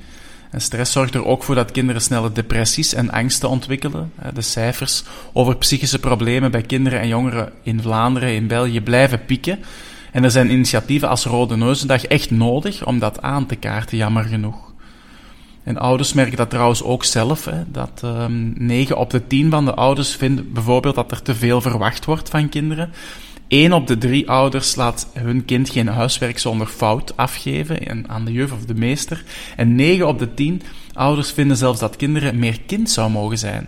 En 0.50 0.60
stress 0.60 0.92
zorgt 0.92 1.14
er 1.14 1.24
ook 1.24 1.42
voor 1.42 1.54
dat 1.54 1.70
kinderen 1.70 2.02
snelle 2.02 2.32
depressies 2.32 2.94
en 2.94 3.10
angsten 3.10 3.48
ontwikkelen. 3.48 4.12
De 4.34 4.42
cijfers 4.42 5.04
over 5.32 5.56
psychische 5.56 5.98
problemen 5.98 6.50
bij 6.50 6.62
kinderen 6.62 7.00
en 7.00 7.08
jongeren 7.08 7.52
in 7.62 7.82
Vlaanderen, 7.82 8.34
in 8.34 8.46
België, 8.46 8.80
blijven 8.80 9.24
pieken. 9.24 9.58
En 10.12 10.24
er 10.24 10.30
zijn 10.30 10.50
initiatieven 10.50 11.08
als 11.08 11.24
Rode 11.24 11.56
Neuzendag 11.56 12.04
echt 12.04 12.30
nodig 12.30 12.86
om 12.86 12.98
dat 12.98 13.22
aan 13.22 13.46
te 13.46 13.56
kaarten, 13.56 13.96
jammer 13.96 14.24
genoeg. 14.24 14.71
En 15.62 15.78
ouders 15.78 16.12
merken 16.12 16.36
dat 16.36 16.50
trouwens 16.50 16.82
ook 16.82 17.04
zelf. 17.04 17.44
Hè, 17.44 17.62
dat 17.70 18.00
um, 18.04 18.10
ehm, 18.10 18.66
9 18.66 18.96
op 18.96 19.10
de 19.10 19.26
10 19.26 19.50
van 19.50 19.64
de 19.64 19.74
ouders 19.74 20.16
vinden 20.16 20.52
bijvoorbeeld 20.52 20.94
dat 20.94 21.10
er 21.10 21.22
te 21.22 21.34
veel 21.34 21.60
verwacht 21.60 22.04
wordt 22.04 22.28
van 22.28 22.48
kinderen. 22.48 22.90
1 23.48 23.72
op 23.72 23.86
de 23.86 23.98
3 23.98 24.30
ouders 24.30 24.74
laat 24.74 25.10
hun 25.12 25.44
kind 25.44 25.70
geen 25.70 25.88
huiswerk 25.88 26.38
zonder 26.38 26.66
fout 26.66 27.16
afgeven 27.16 28.08
aan 28.08 28.24
de 28.24 28.32
juf 28.32 28.52
of 28.52 28.64
de 28.64 28.74
meester. 28.74 29.24
En 29.56 29.74
9 29.74 30.08
op 30.08 30.18
de 30.18 30.34
10 30.34 30.62
ouders 30.92 31.30
vinden 31.30 31.56
zelfs 31.56 31.80
dat 31.80 31.96
kinderen 31.96 32.38
meer 32.38 32.60
kind 32.66 32.90
zou 32.90 33.10
mogen 33.10 33.38
zijn. 33.38 33.66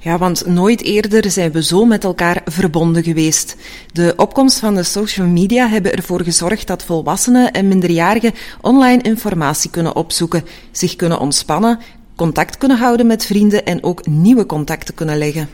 Ja, 0.00 0.18
want 0.18 0.46
nooit 0.46 0.82
eerder 0.82 1.30
zijn 1.30 1.52
we 1.52 1.62
zo 1.62 1.84
met 1.84 2.04
elkaar 2.04 2.42
verbonden 2.44 3.02
geweest. 3.02 3.56
De 3.92 4.12
opkomst 4.16 4.58
van 4.58 4.74
de 4.74 4.82
social 4.82 5.26
media 5.26 5.68
hebben 5.68 5.92
ervoor 5.92 6.22
gezorgd 6.22 6.66
dat 6.66 6.84
volwassenen 6.84 7.52
en 7.52 7.68
minderjarigen 7.68 8.32
online 8.60 9.02
informatie 9.02 9.70
kunnen 9.70 9.96
opzoeken, 9.96 10.44
zich 10.72 10.96
kunnen 10.96 11.20
ontspannen, 11.20 11.78
contact 12.16 12.58
kunnen 12.58 12.78
houden 12.78 13.06
met 13.06 13.26
vrienden 13.26 13.64
en 13.64 13.82
ook 13.82 14.06
nieuwe 14.06 14.46
contacten 14.46 14.94
kunnen 14.94 15.18
leggen. 15.18 15.48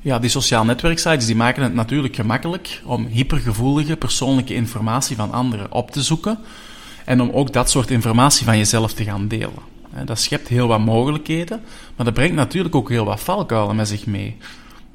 Ja, 0.00 0.18
die 0.18 0.30
sociale 0.30 0.64
netwerksites 0.64 1.26
die 1.26 1.36
maken 1.36 1.62
het 1.62 1.74
natuurlijk 1.74 2.14
gemakkelijk 2.14 2.82
om 2.84 3.06
hypergevoelige 3.06 3.96
persoonlijke 3.96 4.54
informatie 4.54 5.16
van 5.16 5.32
anderen 5.32 5.72
op 5.72 5.90
te 5.90 6.02
zoeken 6.02 6.38
en 7.04 7.20
om 7.20 7.30
ook 7.30 7.52
dat 7.52 7.70
soort 7.70 7.90
informatie 7.90 8.44
van 8.44 8.58
jezelf 8.58 8.92
te 8.92 9.04
gaan 9.04 9.28
delen. 9.28 9.75
Dat 10.04 10.20
schept 10.20 10.48
heel 10.48 10.66
wat 10.66 10.80
mogelijkheden, 10.80 11.60
maar 11.96 12.06
dat 12.06 12.14
brengt 12.14 12.34
natuurlijk 12.34 12.74
ook 12.74 12.88
heel 12.88 13.04
wat 13.04 13.20
valkuilen 13.20 13.76
met 13.76 13.88
zich 13.88 14.06
mee. 14.06 14.36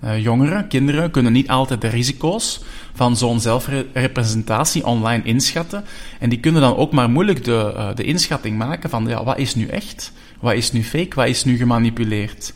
Uh, 0.04 0.24
jongeren, 0.24 0.68
kinderen 0.68 1.12
kunnen 1.12 1.32
niet 1.32 1.50
altijd 1.50 1.82
de 1.82 1.88
risico's 1.88 2.62
van 2.94 3.18
zo'n 3.18 3.40
zelfrepresentatie 3.40 4.86
online 4.86 5.24
inschatten. 5.24 5.84
En 6.20 6.30
die 6.30 6.40
kunnen 6.40 6.62
dan 6.62 6.76
ook 6.76 6.92
maar 6.92 7.10
moeilijk 7.10 7.44
de, 7.44 7.74
uh, 7.76 7.96
de 7.96 8.04
inschatting 8.04 8.58
maken 8.58 8.90
van 8.90 9.08
ja, 9.08 9.24
wat 9.24 9.38
is 9.38 9.56
nu 9.56 9.66
echt, 9.66 10.12
wat 10.40 10.54
is 10.54 10.72
nu 10.72 10.84
fake, 10.84 11.16
wat 11.16 11.28
is 11.28 11.44
nu 11.44 11.58
gemanipuleerd. 11.58 12.54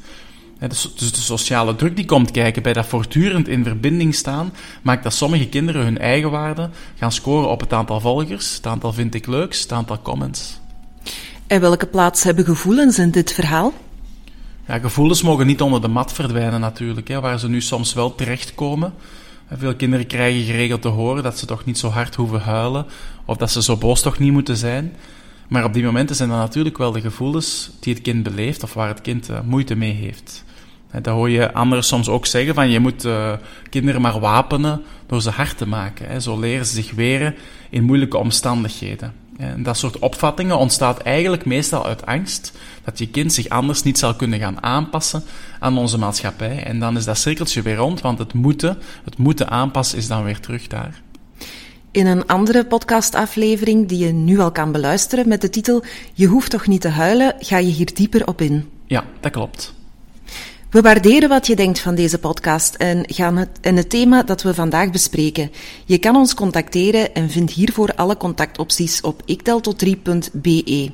Dus, 0.67 0.93
dus 0.95 1.11
de 1.11 1.21
sociale 1.21 1.75
druk 1.75 1.95
die 1.95 2.05
komt 2.05 2.31
kijken 2.31 2.63
bij 2.63 2.73
dat 2.73 2.85
voortdurend 2.85 3.47
in 3.47 3.63
verbinding 3.63 4.15
staan, 4.15 4.53
maakt 4.81 5.03
dat 5.03 5.13
sommige 5.13 5.47
kinderen 5.47 5.83
hun 5.83 5.97
eigen 5.97 6.31
waarde 6.31 6.69
gaan 6.95 7.11
scoren 7.11 7.49
op 7.49 7.59
het 7.59 7.73
aantal 7.73 7.99
volgers, 7.99 8.55
het 8.55 8.67
aantal 8.67 8.93
vind 8.93 9.15
ik 9.15 9.27
leuks, 9.27 9.61
het 9.61 9.71
aantal 9.71 10.01
comments. 10.01 10.59
En 11.47 11.61
welke 11.61 11.85
plaats 11.85 12.23
hebben 12.23 12.45
gevoelens 12.45 12.99
in 12.99 13.11
dit 13.11 13.33
verhaal? 13.33 13.73
Ja, 14.67 14.79
gevoelens 14.79 15.21
mogen 15.21 15.47
niet 15.47 15.61
onder 15.61 15.81
de 15.81 15.87
mat 15.87 16.13
verdwijnen 16.13 16.59
natuurlijk, 16.59 17.07
hè, 17.07 17.19
waar 17.19 17.39
ze 17.39 17.49
nu 17.49 17.61
soms 17.61 17.93
wel 17.93 18.15
terechtkomen. 18.15 18.93
Veel 19.51 19.75
kinderen 19.75 20.07
krijgen 20.07 20.43
geregeld 20.43 20.81
te 20.81 20.87
horen 20.87 21.23
dat 21.23 21.37
ze 21.37 21.45
toch 21.45 21.65
niet 21.65 21.77
zo 21.77 21.87
hard 21.87 22.15
hoeven 22.15 22.41
huilen, 22.41 22.85
of 23.25 23.37
dat 23.37 23.51
ze 23.51 23.63
zo 23.63 23.77
boos 23.77 24.01
toch 24.01 24.19
niet 24.19 24.31
moeten 24.31 24.57
zijn. 24.57 24.95
Maar 25.47 25.63
op 25.63 25.73
die 25.73 25.83
momenten 25.83 26.15
zijn 26.15 26.29
dat 26.29 26.37
natuurlijk 26.37 26.77
wel 26.77 26.91
de 26.91 27.01
gevoelens 27.01 27.71
die 27.79 27.93
het 27.93 28.03
kind 28.03 28.23
beleeft, 28.23 28.63
of 28.63 28.73
waar 28.73 28.87
het 28.87 29.01
kind 29.01 29.29
uh, 29.29 29.39
moeite 29.45 29.75
mee 29.75 29.93
heeft. 29.93 30.43
En 30.89 31.09
hoor 31.09 31.29
je 31.29 31.53
anderen 31.53 31.83
soms 31.83 32.09
ook 32.09 32.25
zeggen, 32.25 32.53
van 32.55 32.69
je 32.69 32.79
moet 32.79 33.05
uh, 33.05 33.33
kinderen 33.69 34.01
maar 34.01 34.19
wapenen 34.19 34.81
door 35.07 35.21
ze 35.21 35.29
hard 35.29 35.57
te 35.57 35.67
maken. 35.67 36.07
Hè. 36.07 36.19
Zo 36.19 36.39
leren 36.39 36.65
ze 36.65 36.73
zich 36.73 36.91
weren 36.91 37.35
in 37.69 37.83
moeilijke 37.83 38.17
omstandigheden. 38.17 39.13
En 39.37 39.63
dat 39.63 39.77
soort 39.77 39.99
opvattingen 39.99 40.57
ontstaat 40.57 40.99
eigenlijk 40.99 41.45
meestal 41.45 41.85
uit 41.85 42.05
angst 42.05 42.51
dat 42.83 42.99
je 42.99 43.09
kind 43.09 43.33
zich 43.33 43.49
anders 43.49 43.83
niet 43.83 43.97
zal 43.97 44.15
kunnen 44.15 44.39
gaan 44.39 44.63
aanpassen 44.63 45.23
aan 45.59 45.77
onze 45.77 45.97
maatschappij. 45.97 46.63
En 46.63 46.79
dan 46.79 46.97
is 46.97 47.05
dat 47.05 47.17
cirkeltje 47.17 47.61
weer 47.61 47.75
rond, 47.75 48.01
want 48.01 48.19
het 48.19 48.33
moeten, 48.33 48.77
het 49.03 49.17
moeten 49.17 49.49
aanpassen 49.49 49.97
is 49.97 50.07
dan 50.07 50.23
weer 50.23 50.39
terug 50.39 50.67
daar. 50.67 51.01
In 51.91 52.07
een 52.07 52.27
andere 52.27 52.65
podcastaflevering 52.65 53.87
die 53.87 54.05
je 54.05 54.11
nu 54.11 54.39
al 54.39 54.51
kan 54.51 54.71
beluisteren 54.71 55.27
met 55.27 55.41
de 55.41 55.49
titel 55.49 55.83
Je 56.13 56.27
hoeft 56.27 56.51
toch 56.51 56.67
niet 56.67 56.81
te 56.81 56.87
huilen, 56.87 57.35
ga 57.39 57.57
je 57.57 57.71
hier 57.71 57.93
dieper 57.93 58.27
op 58.27 58.41
in. 58.41 58.69
Ja, 58.85 59.03
dat 59.19 59.31
klopt. 59.31 59.73
We 60.75 60.81
waarderen 60.81 61.29
wat 61.29 61.47
je 61.47 61.55
denkt 61.55 61.79
van 61.79 61.95
deze 61.95 62.19
podcast 62.19 62.75
en, 62.75 63.03
gaan 63.07 63.37
het, 63.37 63.49
en 63.61 63.75
het 63.75 63.89
thema 63.89 64.23
dat 64.23 64.43
we 64.43 64.53
vandaag 64.53 64.91
bespreken. 64.91 65.51
Je 65.85 65.97
kan 65.97 66.15
ons 66.15 66.33
contacteren 66.33 67.13
en 67.13 67.29
vindt 67.29 67.51
hiervoor 67.51 67.93
alle 67.95 68.17
contactopties 68.17 69.01
op 69.01 69.21
ikteltot3.be. 69.21 70.91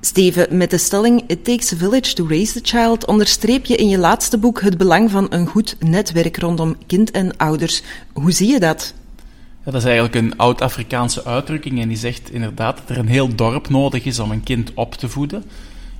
Steven, 0.00 0.56
met 0.56 0.70
de 0.70 0.78
stelling 0.78 1.24
It 1.26 1.44
takes 1.44 1.72
a 1.72 1.76
village 1.76 2.14
to 2.14 2.26
raise 2.28 2.60
the 2.60 2.76
child 2.76 3.06
onderstreep 3.06 3.64
je 3.64 3.76
in 3.76 3.88
je 3.88 3.98
laatste 3.98 4.38
boek 4.38 4.60
het 4.60 4.76
belang 4.76 5.10
van 5.10 5.26
een 5.30 5.46
goed 5.46 5.76
netwerk 5.80 6.36
rondom 6.36 6.76
kind 6.86 7.10
en 7.10 7.36
ouders. 7.36 7.82
Hoe 8.12 8.32
zie 8.32 8.48
je 8.48 8.60
dat? 8.60 8.94
Dat 9.64 9.74
is 9.74 9.84
eigenlijk 9.84 10.14
een 10.14 10.36
oud-Afrikaanse 10.36 11.24
uitdrukking 11.24 11.80
en 11.80 11.88
die 11.88 11.96
zegt 11.96 12.30
inderdaad 12.30 12.76
dat 12.76 12.88
er 12.88 12.98
een 12.98 13.08
heel 13.08 13.34
dorp 13.34 13.68
nodig 13.68 14.04
is 14.04 14.18
om 14.18 14.30
een 14.30 14.42
kind 14.42 14.70
op 14.74 14.94
te 14.94 15.08
voeden. 15.08 15.44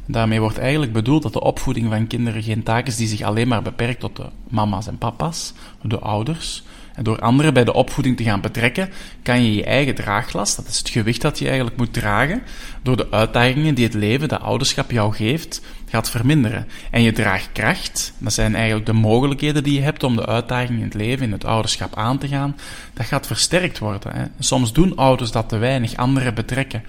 Daarmee 0.06 0.40
wordt 0.40 0.58
eigenlijk 0.58 0.92
bedoeld 0.92 1.22
dat 1.22 1.32
de 1.32 1.40
opvoeding 1.40 1.88
van 1.90 2.06
kinderen 2.06 2.42
geen 2.42 2.62
taak 2.62 2.86
is 2.86 2.96
die 2.96 3.06
zich 3.06 3.22
alleen 3.22 3.48
maar 3.48 3.62
beperkt 3.62 4.00
tot 4.00 4.16
de 4.16 4.26
mama's 4.48 4.86
en 4.86 4.98
papa's, 4.98 5.52
de 5.82 5.98
ouders. 5.98 6.62
En 6.94 7.04
door 7.04 7.18
anderen 7.18 7.54
bij 7.54 7.64
de 7.64 7.72
opvoeding 7.72 8.16
te 8.16 8.22
gaan 8.22 8.40
betrekken, 8.40 8.90
kan 9.22 9.42
je 9.42 9.54
je 9.54 9.64
eigen 9.64 9.94
draaglast, 9.94 10.56
dat 10.56 10.66
is 10.66 10.78
het 10.78 10.88
gewicht 10.88 11.20
dat 11.20 11.38
je 11.38 11.46
eigenlijk 11.46 11.76
moet 11.76 11.92
dragen, 11.92 12.42
door 12.82 12.96
de 12.96 13.10
uitdagingen 13.10 13.74
die 13.74 13.84
het 13.84 13.94
leven, 13.94 14.28
de 14.28 14.38
ouderschap 14.38 14.90
jou 14.90 15.14
geeft, 15.14 15.60
gaat 15.88 16.10
verminderen. 16.10 16.66
En 16.90 17.02
je 17.02 17.12
draagkracht, 17.12 18.12
dat 18.18 18.32
zijn 18.32 18.54
eigenlijk 18.54 18.86
de 18.86 18.92
mogelijkheden 18.92 19.62
die 19.62 19.74
je 19.74 19.80
hebt 19.80 20.02
om 20.02 20.16
de 20.16 20.26
uitdagingen 20.26 20.80
in 20.80 20.86
het 20.86 20.94
leven, 20.94 21.26
in 21.26 21.32
het 21.32 21.44
ouderschap 21.44 21.96
aan 21.96 22.18
te 22.18 22.28
gaan, 22.28 22.56
dat 22.92 23.06
gaat 23.06 23.26
versterkt 23.26 23.78
worden. 23.78 24.16
Hè. 24.16 24.24
Soms 24.38 24.72
doen 24.72 24.96
ouders 24.96 25.30
dat 25.30 25.48
te 25.48 25.56
weinig, 25.56 25.96
anderen 25.96 26.34
betrekken 26.34 26.82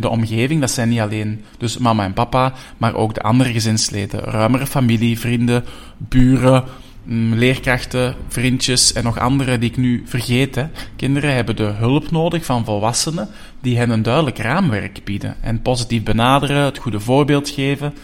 de 0.00 0.08
omgeving, 0.08 0.60
dat 0.60 0.70
zijn 0.70 0.88
niet 0.88 1.00
alleen 1.00 1.44
dus 1.58 1.78
mama 1.78 2.04
en 2.04 2.12
papa, 2.12 2.52
maar 2.76 2.94
ook 2.94 3.14
de 3.14 3.22
andere 3.22 3.52
gezinsleden, 3.52 4.20
ruimere 4.20 4.66
familie, 4.66 5.18
vrienden, 5.18 5.64
buren, 5.96 6.64
mm, 7.04 7.34
leerkrachten, 7.34 8.14
vriendjes 8.28 8.92
en 8.92 9.04
nog 9.04 9.18
andere 9.18 9.58
die 9.58 9.70
ik 9.70 9.76
nu 9.76 10.02
vergeet. 10.06 10.54
Hè. 10.54 10.66
Kinderen 10.96 11.34
hebben 11.34 11.56
de 11.56 11.62
hulp 11.62 12.10
nodig 12.10 12.44
van 12.44 12.64
volwassenen 12.64 13.28
die 13.60 13.76
hen 13.76 13.90
een 13.90 14.02
duidelijk 14.02 14.38
raamwerk 14.38 15.00
bieden 15.04 15.36
en 15.40 15.62
positief 15.62 16.02
benaderen, 16.02 16.64
het 16.64 16.78
goede 16.78 17.00
voorbeeld 17.00 17.48
geven. 17.48 17.94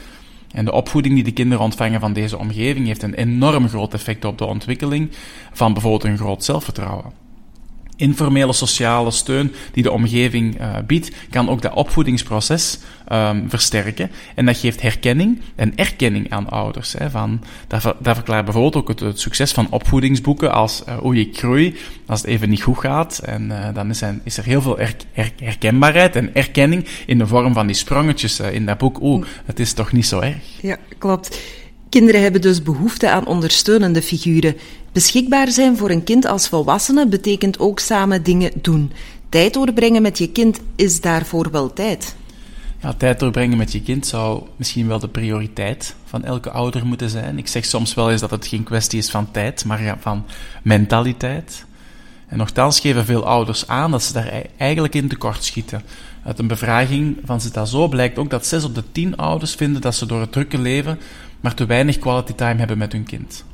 En 0.53 0.65
de 0.65 0.73
opvoeding 0.73 1.15
die 1.15 1.25
de 1.25 1.33
kinderen 1.33 1.65
ontvangen 1.65 2.01
van 2.01 2.13
deze 2.13 2.39
omgeving 2.39 2.87
heeft 2.87 3.03
een 3.03 3.15
enorm 3.15 3.69
groot 3.69 3.95
effect 3.95 4.25
op 4.25 4.39
de 4.39 4.45
ontwikkeling 4.45 5.11
van 5.53 5.73
bijvoorbeeld 5.73 6.05
een 6.05 6.19
groot 6.19 6.45
zelfvertrouwen 6.45 7.30
informele 8.01 8.53
sociale 8.53 9.11
steun 9.11 9.53
die 9.73 9.83
de 9.83 9.91
omgeving 9.91 10.61
uh, 10.61 10.77
biedt, 10.87 11.11
kan 11.31 11.49
ook 11.49 11.63
dat 11.63 11.73
opvoedingsproces 11.73 12.79
um, 13.13 13.45
versterken. 13.49 14.11
En 14.35 14.47
dat 14.47 14.57
geeft 14.57 14.83
herkenning 14.83 15.41
en 15.55 15.77
erkenning 15.77 16.31
aan 16.31 16.49
ouders. 16.49 16.93
Hè, 16.93 17.11
van, 17.11 17.43
dat, 17.67 17.95
verklaart 18.03 18.45
bijvoorbeeld 18.45 18.77
ook 18.77 18.89
het, 18.89 19.21
succes 19.21 19.53
van 19.53 19.67
opvoedingsboeken 19.71 20.53
als 20.53 20.83
uh, 20.89 20.99
Hoe 20.99 21.17
ik 21.17 21.39
groei, 21.39 21.77
als 22.07 22.21
het 22.21 22.31
even 22.31 22.49
niet 22.49 22.63
goed 22.63 22.79
gaat. 22.79 23.19
En 23.19 23.43
uh, 23.43 23.69
dan 23.75 23.91
is, 23.91 24.03
is, 24.25 24.37
er 24.37 24.45
heel 24.45 24.63
veel 24.63 24.77
her, 24.77 24.95
her, 25.13 25.31
herkenbaarheid 25.43 26.17
en 26.17 26.35
erkenning 26.35 26.87
in 27.07 27.19
de 27.19 27.27
vorm 27.27 27.53
van 27.53 27.67
die 27.67 27.77
sprongetjes 27.77 28.41
in 28.41 28.67
dat 28.67 28.79
boek. 28.79 29.01
Oeh, 29.01 29.27
het 29.45 29.61
is 29.61 29.73
toch 29.73 29.93
niet 29.93 30.07
zo 30.07 30.21
erg. 30.21 30.37
Ja, 30.61 30.77
klopt. 30.99 31.39
Kinderen 31.91 32.23
hebben 32.23 32.41
dus 32.41 32.63
behoefte 32.63 33.11
aan 33.11 33.27
ondersteunende 33.27 34.03
figuren. 34.03 34.57
Beschikbaar 34.93 35.49
zijn 35.49 35.77
voor 35.77 35.91
een 35.91 36.05
kind 36.05 36.27
als 36.27 36.49
volwassene 36.49 37.09
betekent 37.09 37.59
ook 37.59 37.79
samen 37.79 38.23
dingen 38.23 38.53
doen. 38.55 38.93
Tijd 39.29 39.55
doorbrengen 39.55 40.03
met 40.03 40.19
je 40.19 40.29
kind 40.29 40.61
is 40.77 41.01
daarvoor 41.01 41.51
wel 41.51 41.73
tijd. 41.73 42.15
Ja, 42.83 42.93
tijd 42.93 43.19
doorbrengen 43.19 43.59
met 43.59 43.73
je 43.73 43.83
kind 43.83 44.07
zou 44.07 44.43
misschien 44.57 44.87
wel 44.87 44.99
de 44.99 45.09
prioriteit 45.09 45.95
van 46.05 46.25
elke 46.25 46.51
ouder 46.51 46.87
moeten 46.87 47.11
zijn. 47.11 47.39
Ik 47.39 47.49
zeg 47.49 47.65
soms 47.65 47.95
wel 47.95 48.11
eens 48.11 48.21
dat 48.21 48.31
het 48.31 48.47
geen 48.47 48.65
kwestie 48.65 48.99
is 48.99 49.11
van 49.11 49.31
tijd, 49.31 49.65
maar 49.65 49.97
van 50.01 50.25
mentaliteit. 50.63 51.65
En 52.27 52.39
nogthans 52.39 52.81
geven 52.81 53.05
veel 53.05 53.27
ouders 53.27 53.67
aan 53.67 53.91
dat 53.91 54.03
ze 54.03 54.13
daar 54.13 54.43
eigenlijk 54.57 54.95
in 54.95 55.09
tekort 55.09 55.45
schieten. 55.45 55.83
Uit 56.25 56.39
een 56.39 56.47
bevraging 56.47 57.19
van 57.25 57.41
Zita 57.41 57.65
Zo 57.65 57.89
blijkt 57.89 58.19
ook 58.19 58.31
dat 58.31 58.47
6 58.47 58.65
op 58.65 58.75
de 58.75 58.83
10 58.93 59.17
ouders 59.17 59.55
vinden 59.55 59.81
dat 59.81 59.95
ze 59.95 60.07
door 60.07 60.21
het 60.21 60.33
drukke 60.33 60.59
leven 60.59 60.99
maar 61.41 61.55
te 61.55 61.67
weinig 61.67 61.99
quality 61.99 62.33
time 62.33 62.59
hebben 62.59 62.79
met 62.79 62.93
hun 62.93 63.05
kind. 63.05 63.45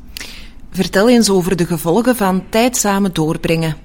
Vertel 0.71 1.09
eens 1.09 1.31
over 1.31 1.57
de 1.57 1.67
gevolgen 1.67 2.17
van 2.17 2.45
tijd 2.49 2.77
samen 2.77 3.13
doorbrengen. 3.13 3.77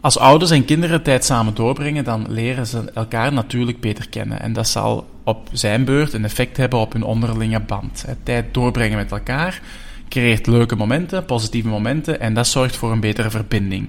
Als 0.00 0.18
ouders 0.18 0.50
en 0.50 0.64
kinderen 0.64 1.02
tijd 1.02 1.24
samen 1.24 1.54
doorbrengen, 1.54 2.04
dan 2.04 2.26
leren 2.28 2.66
ze 2.66 2.90
elkaar 2.94 3.32
natuurlijk 3.32 3.80
beter 3.80 4.08
kennen. 4.08 4.40
En 4.40 4.52
dat 4.52 4.68
zal 4.68 5.08
op 5.24 5.48
zijn 5.52 5.84
beurt 5.84 6.12
een 6.12 6.24
effect 6.24 6.56
hebben 6.56 6.78
op 6.78 6.92
hun 6.92 7.02
onderlinge 7.02 7.60
band. 7.60 8.04
Tijd 8.22 8.54
doorbrengen 8.54 8.96
met 8.96 9.12
elkaar 9.12 9.60
creëert 10.08 10.46
leuke 10.46 10.76
momenten, 10.76 11.24
positieve 11.24 11.68
momenten, 11.68 12.20
en 12.20 12.34
dat 12.34 12.46
zorgt 12.46 12.76
voor 12.76 12.92
een 12.92 13.00
betere 13.00 13.30
verbinding. 13.30 13.88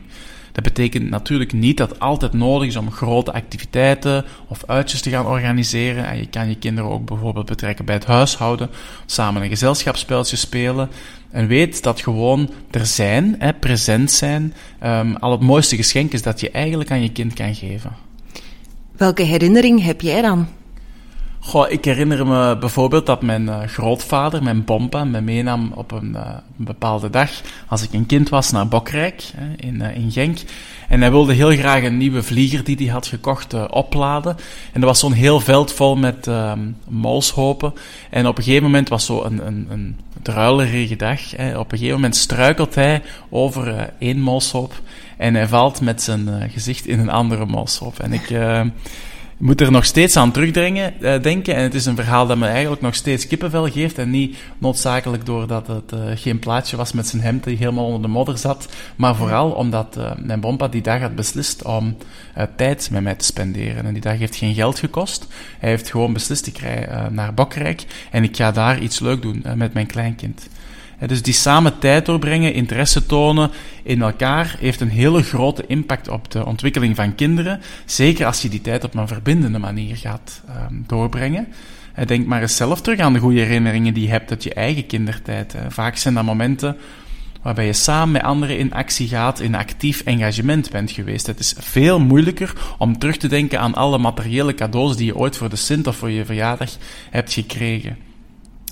Dat 0.53 0.63
betekent 0.63 1.09
natuurlijk 1.09 1.53
niet 1.53 1.77
dat 1.77 1.89
het 1.89 1.99
altijd 1.99 2.33
nodig 2.33 2.67
is 2.67 2.75
om 2.75 2.91
grote 2.91 3.33
activiteiten 3.33 4.25
of 4.47 4.63
uitjes 4.67 5.01
te 5.01 5.09
gaan 5.09 5.25
organiseren. 5.25 6.05
En 6.05 6.17
je 6.17 6.27
kan 6.27 6.49
je 6.49 6.55
kinderen 6.55 6.91
ook 6.91 7.05
bijvoorbeeld 7.05 7.45
betrekken 7.45 7.85
bij 7.85 7.95
het 7.95 8.05
huishouden, 8.05 8.69
samen 9.05 9.41
een 9.41 9.49
gezelschapsspeltje 9.49 10.35
spelen. 10.35 10.89
En 11.31 11.47
weet 11.47 11.83
dat 11.83 12.01
gewoon 12.01 12.49
er 12.71 12.85
zijn, 12.85 13.35
hè, 13.39 13.53
present 13.53 14.11
zijn, 14.11 14.53
um, 14.83 15.15
al 15.15 15.31
het 15.31 15.41
mooiste 15.41 15.75
geschenk 15.75 16.13
is 16.13 16.21
dat 16.21 16.39
je 16.39 16.51
eigenlijk 16.51 16.91
aan 16.91 17.01
je 17.01 17.11
kind 17.11 17.33
kan 17.33 17.55
geven. 17.55 17.91
Welke 18.97 19.23
herinnering 19.23 19.83
heb 19.83 20.01
jij 20.01 20.21
dan? 20.21 20.47
Goh, 21.45 21.71
ik 21.71 21.85
herinner 21.85 22.27
me 22.27 22.57
bijvoorbeeld 22.57 23.05
dat 23.05 23.21
mijn 23.21 23.43
uh, 23.43 23.61
grootvader, 23.61 24.43
mijn 24.43 24.63
pompa, 24.63 25.03
me 25.03 25.21
meenam 25.21 25.71
op 25.75 25.91
een, 25.91 26.17
bepaalde 26.55 27.09
dag, 27.09 27.29
als 27.67 27.83
ik 27.83 27.93
een 27.93 28.05
kind 28.05 28.29
was, 28.29 28.51
naar 28.51 28.67
Bokrijk 28.67 29.23
hè, 29.35 29.45
in, 29.55 29.75
uh, 29.81 29.95
in 29.95 30.11
Genk. 30.11 30.37
En 30.87 31.01
hij 31.01 31.11
wilde 31.11 31.33
heel 31.33 31.51
graag 31.51 31.83
een 31.83 31.97
nieuwe 31.97 32.23
vlieger 32.23 32.63
die 32.63 32.75
hij 32.75 32.85
had 32.85 33.07
gekocht 33.07 33.69
opladen. 33.69 34.35
En 34.73 34.81
er 34.81 34.87
was 34.87 34.99
zo'n 34.99 35.13
heel 35.13 35.39
veld 35.39 35.71
vol 35.71 35.95
met 35.95 36.27
ehm, 36.27 36.59
molshopen. 36.87 37.73
En 38.09 38.27
op 38.27 38.37
een 38.37 38.43
gegeven 38.43 38.63
moment 38.63 38.89
was 38.89 39.05
zo 39.05 39.23
een, 39.23 39.47
een, 39.47 39.67
een 39.69 39.99
druilerige 40.21 40.95
dag. 40.95 41.31
Hè. 41.31 41.57
Op 41.57 41.71
een 41.71 41.77
gegeven 41.77 41.99
moment 41.99 42.15
struikelt 42.15 42.75
hij 42.75 43.01
over 43.29 43.93
één 43.99 44.19
molshoop. 44.19 44.81
En 45.17 45.33
hij 45.33 45.47
valt 45.47 45.81
met 45.81 46.01
zijn 46.01 46.49
gezicht 46.51 46.85
in 46.85 46.99
een 46.99 47.09
andere 47.09 47.45
molshoop. 47.45 47.99
En 47.99 48.13
ik 48.13 48.29
moet 49.43 49.61
er 49.61 49.71
nog 49.71 49.85
steeds 49.85 50.17
aan 50.17 50.31
terugdenken. 50.31 50.93
Uh, 50.99 51.21
denken. 51.21 51.55
En 51.55 51.63
het 51.63 51.73
is 51.73 51.85
een 51.85 51.95
verhaal 51.95 52.27
dat 52.27 52.37
me 52.37 52.47
eigenlijk 52.47 52.81
nog 52.81 52.95
steeds 52.95 53.27
kippenvel 53.27 53.69
geeft. 53.69 53.97
En 53.97 54.09
niet 54.09 54.37
noodzakelijk 54.57 55.25
doordat 55.25 55.67
het 55.67 55.91
uh, 55.93 55.99
geen 56.15 56.39
plaatje 56.39 56.77
was 56.77 56.93
met 56.93 57.07
zijn 57.07 57.21
hemd 57.21 57.43
die 57.43 57.57
helemaal 57.57 57.85
onder 57.85 58.01
de 58.01 58.07
modder 58.07 58.37
zat. 58.37 58.67
Maar 58.95 59.15
vooral 59.15 59.51
omdat 59.51 59.95
uh, 59.97 60.11
mijn 60.17 60.39
bompa 60.39 60.67
die 60.67 60.81
dag 60.81 61.01
had 61.01 61.15
beslist 61.15 61.63
om 61.63 61.97
tijd 62.55 62.89
met 62.91 63.03
mij 63.03 63.15
te 63.15 63.25
spenderen. 63.25 63.85
En 63.85 63.93
die 63.93 64.01
dag 64.01 64.17
heeft 64.17 64.35
geen 64.35 64.53
geld 64.53 64.79
gekost. 64.79 65.27
Hij 65.59 65.69
heeft 65.69 65.91
gewoon 65.91 66.13
beslist, 66.13 66.47
ik 66.47 66.57
rij 66.57 67.09
naar 67.09 67.33
Bokrijk. 67.33 67.85
En 68.11 68.23
ik 68.23 68.35
ga 68.35 68.51
daar 68.51 68.79
iets 68.79 68.99
leuk 68.99 69.21
doen 69.21 69.45
met 69.55 69.73
mijn 69.73 69.87
kleinkind. 69.87 70.47
Dus 71.07 71.21
die 71.21 71.33
samen 71.33 71.79
tijd 71.79 72.05
doorbrengen, 72.05 72.53
interesse 72.53 73.05
tonen 73.05 73.51
in 73.83 74.01
elkaar, 74.01 74.55
heeft 74.59 74.81
een 74.81 74.89
hele 74.89 75.23
grote 75.23 75.63
impact 75.67 76.07
op 76.07 76.31
de 76.31 76.45
ontwikkeling 76.45 76.95
van 76.95 77.15
kinderen. 77.15 77.61
Zeker 77.85 78.25
als 78.25 78.41
je 78.41 78.49
die 78.49 78.61
tijd 78.61 78.83
op 78.83 78.95
een 78.95 79.07
verbindende 79.07 79.59
manier 79.59 79.97
gaat 79.97 80.41
um, 80.69 80.83
doorbrengen. 80.87 81.47
Denk 82.05 82.25
maar 82.25 82.41
eens 82.41 82.55
zelf 82.55 82.81
terug 82.81 82.99
aan 82.99 83.13
de 83.13 83.19
goede 83.19 83.39
herinneringen 83.39 83.93
die 83.93 84.03
je 84.03 84.09
hebt 84.09 84.29
uit 84.29 84.43
je 84.43 84.53
eigen 84.53 84.85
kindertijd. 84.85 85.55
Vaak 85.67 85.97
zijn 85.97 86.13
dat 86.13 86.23
momenten 86.23 86.77
waarbij 87.41 87.65
je 87.65 87.73
samen 87.73 88.11
met 88.11 88.21
anderen 88.21 88.57
in 88.57 88.73
actie 88.73 89.07
gaat, 89.07 89.39
in 89.39 89.55
actief 89.55 90.01
engagement 90.01 90.71
bent 90.71 90.91
geweest. 90.91 91.27
Het 91.27 91.39
is 91.39 91.55
veel 91.57 91.99
moeilijker 91.99 92.53
om 92.77 92.97
terug 92.97 93.17
te 93.17 93.27
denken 93.27 93.59
aan 93.59 93.73
alle 93.73 93.97
materiële 93.97 94.53
cadeaus 94.53 94.97
die 94.97 95.05
je 95.05 95.15
ooit 95.15 95.37
voor 95.37 95.49
de 95.49 95.55
Sint 95.55 95.87
of 95.87 95.95
voor 95.95 96.11
je 96.11 96.25
verjaardag 96.25 96.71
hebt 97.09 97.33
gekregen. 97.33 97.97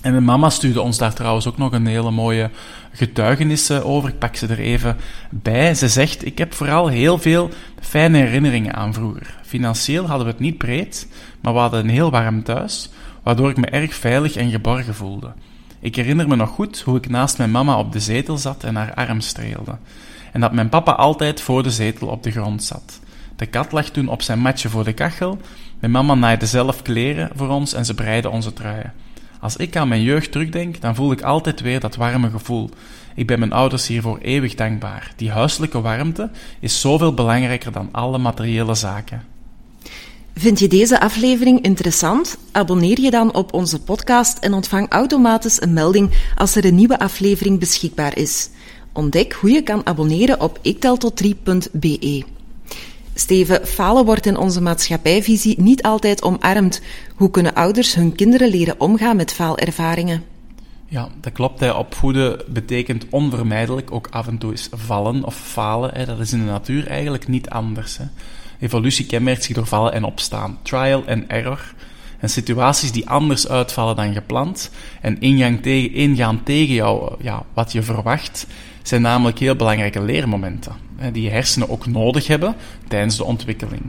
En 0.02 0.12
mijn 0.12 0.24
mama 0.24 0.50
stuurde 0.50 0.80
ons 0.80 0.98
daar 0.98 1.14
trouwens 1.14 1.46
ook 1.46 1.58
nog 1.58 1.72
een 1.72 1.86
hele 1.86 2.10
mooie 2.10 2.50
getuigenis 2.92 3.70
over. 3.70 4.08
Ik 4.08 4.18
pak 4.18 4.36
ze 4.36 4.46
er 4.46 4.58
even 4.58 4.96
bij. 5.30 5.74
Ze 5.74 5.88
zegt: 5.88 6.26
Ik 6.26 6.38
heb 6.38 6.54
vooral 6.54 6.86
heel 6.88 7.18
veel 7.18 7.50
fijne 7.80 8.18
herinneringen 8.18 8.74
aan 8.74 8.94
vroeger. 8.94 9.34
Financieel 9.42 10.06
hadden 10.06 10.26
we 10.26 10.32
het 10.32 10.40
niet 10.40 10.58
breed, 10.58 11.08
maar 11.40 11.52
we 11.52 11.58
hadden 11.58 11.80
een 11.80 11.88
heel 11.88 12.10
warm 12.10 12.42
thuis, 12.42 12.90
waardoor 13.22 13.50
ik 13.50 13.56
me 13.56 13.66
erg 13.66 13.94
veilig 13.94 14.36
en 14.36 14.50
geborgen 14.50 14.94
voelde. 14.94 15.32
Ik 15.80 15.96
herinner 15.96 16.28
me 16.28 16.36
nog 16.36 16.50
goed 16.50 16.80
hoe 16.80 16.96
ik 16.96 17.08
naast 17.08 17.38
mijn 17.38 17.50
mama 17.50 17.78
op 17.78 17.92
de 17.92 18.00
zetel 18.00 18.38
zat 18.38 18.64
en 18.64 18.76
haar 18.76 18.94
arm 18.94 19.20
streelde. 19.20 19.76
En 20.32 20.40
dat 20.40 20.52
mijn 20.52 20.68
papa 20.68 20.92
altijd 20.92 21.40
voor 21.40 21.62
de 21.62 21.70
zetel 21.70 22.08
op 22.08 22.22
de 22.22 22.30
grond 22.30 22.62
zat. 22.62 23.00
De 23.36 23.46
kat 23.46 23.72
lag 23.72 23.88
toen 23.88 24.08
op 24.08 24.22
zijn 24.22 24.38
matje 24.38 24.68
voor 24.68 24.84
de 24.84 24.92
kachel. 24.92 25.38
Mijn 25.78 25.92
mama 25.92 26.14
naaide 26.14 26.46
zelf 26.46 26.82
kleren 26.82 27.30
voor 27.34 27.48
ons 27.48 27.72
en 27.72 27.84
ze 27.84 27.94
breide 27.94 28.30
onze 28.30 28.52
truien. 28.52 28.92
Als 29.42 29.56
ik 29.56 29.76
aan 29.76 29.88
mijn 29.88 30.02
jeugd 30.02 30.32
terugdenk, 30.32 30.80
dan 30.80 30.94
voel 30.94 31.12
ik 31.12 31.22
altijd 31.22 31.60
weer 31.60 31.80
dat 31.80 31.96
warme 31.96 32.30
gevoel. 32.30 32.70
Ik 33.14 33.26
ben 33.26 33.38
mijn 33.38 33.52
ouders 33.52 33.86
hiervoor 33.86 34.18
eeuwig 34.18 34.54
dankbaar. 34.54 35.12
Die 35.16 35.30
huiselijke 35.30 35.80
warmte 35.80 36.30
is 36.60 36.80
zoveel 36.80 37.14
belangrijker 37.14 37.72
dan 37.72 37.88
alle 37.92 38.18
materiële 38.18 38.74
zaken. 38.74 39.22
Vind 40.34 40.58
je 40.58 40.68
deze 40.68 41.00
aflevering 41.00 41.60
interessant? 41.60 42.38
Abonneer 42.52 43.00
je 43.00 43.10
dan 43.10 43.34
op 43.34 43.52
onze 43.52 43.80
podcast 43.80 44.38
en 44.38 44.52
ontvang 44.52 44.90
automatisch 44.90 45.62
een 45.62 45.72
melding 45.72 46.10
als 46.36 46.56
er 46.56 46.64
een 46.64 46.74
nieuwe 46.74 46.98
aflevering 46.98 47.58
beschikbaar 47.58 48.18
is. 48.18 48.48
Ontdek 48.92 49.32
hoe 49.32 49.50
je 49.50 49.62
kan 49.62 49.86
abonneren 49.86 50.40
op 50.40 50.58
ikteltot3.be. 50.58 52.24
Steven, 53.22 53.66
falen 53.66 54.04
wordt 54.04 54.26
in 54.26 54.36
onze 54.36 54.60
maatschappijvisie 54.60 55.60
niet 55.60 55.82
altijd 55.82 56.22
omarmd. 56.22 56.82
Hoe 57.14 57.30
kunnen 57.30 57.54
ouders 57.54 57.94
hun 57.94 58.14
kinderen 58.14 58.48
leren 58.48 58.80
omgaan 58.80 59.16
met 59.16 59.32
faalervaringen? 59.32 60.24
Ja, 60.88 61.08
dat 61.20 61.32
klopt. 61.32 61.72
Opvoeden 61.72 62.42
betekent 62.48 63.06
onvermijdelijk 63.10 63.92
ook 63.92 64.08
af 64.10 64.26
en 64.26 64.38
toe 64.38 64.50
eens 64.50 64.68
vallen 64.72 65.24
of 65.24 65.36
falen. 65.36 65.90
Hè. 65.94 66.04
Dat 66.04 66.18
is 66.18 66.32
in 66.32 66.38
de 66.38 66.44
natuur 66.44 66.86
eigenlijk 66.86 67.28
niet 67.28 67.50
anders. 67.50 67.96
Hè. 67.96 68.04
Evolutie 68.60 69.06
kenmerkt 69.06 69.44
zich 69.44 69.54
door 69.54 69.66
vallen 69.66 69.92
en 69.92 70.04
opstaan. 70.04 70.58
Trial 70.62 71.04
and 71.08 71.24
error. 71.26 71.74
En 72.18 72.28
situaties 72.28 72.92
die 72.92 73.08
anders 73.08 73.48
uitvallen 73.48 73.96
dan 73.96 74.12
gepland 74.12 74.70
en 75.00 75.20
ingang 75.20 75.62
tegen, 75.62 75.92
ingaan 75.92 76.42
tegen 76.42 76.74
jou, 76.74 77.14
ja, 77.20 77.42
wat 77.54 77.72
je 77.72 77.82
verwacht, 77.82 78.46
zijn 78.82 79.02
namelijk 79.02 79.38
heel 79.38 79.56
belangrijke 79.56 80.02
leermomenten 80.02 80.90
die 81.12 81.22
je 81.22 81.30
hersenen 81.30 81.70
ook 81.70 81.86
nodig 81.86 82.26
hebben 82.26 82.54
tijdens 82.88 83.16
de 83.16 83.24
ontwikkeling. 83.24 83.82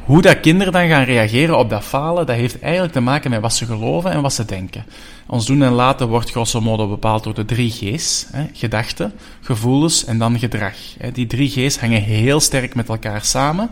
Hoe 0.00 0.22
dat 0.22 0.40
kinderen 0.40 0.72
dan 0.72 0.88
gaan 0.88 1.04
reageren 1.04 1.58
op 1.58 1.70
dat 1.70 1.84
falen, 1.84 2.26
dat 2.26 2.36
heeft 2.36 2.60
eigenlijk 2.60 2.92
te 2.92 3.00
maken 3.00 3.30
met 3.30 3.40
wat 3.40 3.54
ze 3.54 3.66
geloven 3.66 4.10
en 4.10 4.22
wat 4.22 4.32
ze 4.32 4.44
denken. 4.44 4.84
Ons 5.26 5.46
doen 5.46 5.62
en 5.62 5.72
laten 5.72 6.08
wordt 6.08 6.30
grosso 6.30 6.60
modo 6.60 6.88
bepaald 6.88 7.24
door 7.24 7.34
de 7.34 7.44
drie 7.44 7.70
G's. 7.70 8.26
Hè, 8.32 8.46
gedachten, 8.52 9.12
gevoelens 9.40 10.04
en 10.04 10.18
dan 10.18 10.38
gedrag. 10.38 10.74
Die 11.12 11.26
drie 11.26 11.48
G's 11.48 11.78
hangen 11.78 12.02
heel 12.02 12.40
sterk 12.40 12.74
met 12.74 12.88
elkaar 12.88 13.24
samen. 13.24 13.70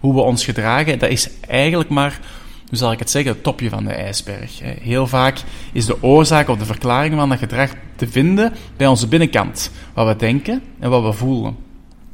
Hoe 0.00 0.14
we 0.14 0.20
ons 0.20 0.44
gedragen, 0.44 0.98
dat 0.98 1.10
is 1.10 1.30
eigenlijk 1.40 1.90
maar, 1.90 2.20
hoe 2.68 2.78
zal 2.78 2.92
ik 2.92 2.98
het 2.98 3.10
zeggen, 3.10 3.32
het 3.32 3.42
topje 3.42 3.68
van 3.68 3.84
de 3.84 3.92
ijsberg. 3.92 4.60
Heel 4.62 5.06
vaak 5.06 5.38
is 5.72 5.86
de 5.86 6.02
oorzaak 6.02 6.48
of 6.48 6.58
de 6.58 6.64
verklaring 6.64 7.14
van 7.14 7.28
dat 7.28 7.38
gedrag 7.38 7.70
te 7.96 8.08
vinden 8.08 8.52
bij 8.76 8.86
onze 8.86 9.08
binnenkant. 9.08 9.70
Wat 9.94 10.06
we 10.06 10.16
denken 10.16 10.62
en 10.78 10.90
wat 10.90 11.02
we 11.02 11.12
voelen. 11.12 11.68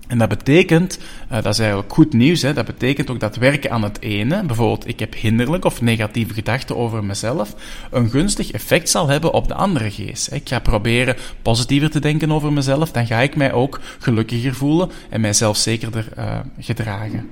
En 0.07 0.19
dat 0.19 0.29
betekent, 0.29 0.99
uh, 1.33 1.42
dat 1.42 1.53
is 1.53 1.59
eigenlijk 1.59 1.92
goed 1.92 2.12
nieuws, 2.12 2.42
hè, 2.42 2.53
dat 2.53 2.64
betekent 2.64 3.11
ook 3.11 3.21
dat 3.21 3.37
werken 3.37 3.71
aan 3.71 3.83
het 3.83 4.01
ene, 4.01 4.42
bijvoorbeeld 4.42 4.88
ik 4.88 5.01
heb 5.01 5.14
hinderlijke 5.14 5.66
of 5.66 5.83
negatieve 5.83 6.35
gedachten 6.35 6.77
over 6.77 7.05
mezelf, 7.05 7.55
een 7.90 8.11
gunstig 8.11 8.51
effect 8.51 8.88
zal 8.88 9.09
hebben 9.09 9.33
op 9.33 9.49
de 9.49 9.55
andere 9.55 9.90
geest. 9.90 10.33
Ik 10.33 10.49
ga 10.49 10.59
proberen 10.59 11.16
positiever 11.42 11.90
te 11.90 12.01
denken 12.01 12.33
over 12.33 12.53
mezelf, 12.53 12.90
dan 12.90 13.07
ga 13.07 13.21
ik 13.21 13.37
mij 13.37 13.53
ook 13.53 13.81
gelukkiger 13.99 14.55
voelen 14.55 14.90
en 15.09 15.21
mijzelf 15.21 15.57
zekerder 15.57 16.09
uh, 16.19 16.38
gedragen. 16.59 17.29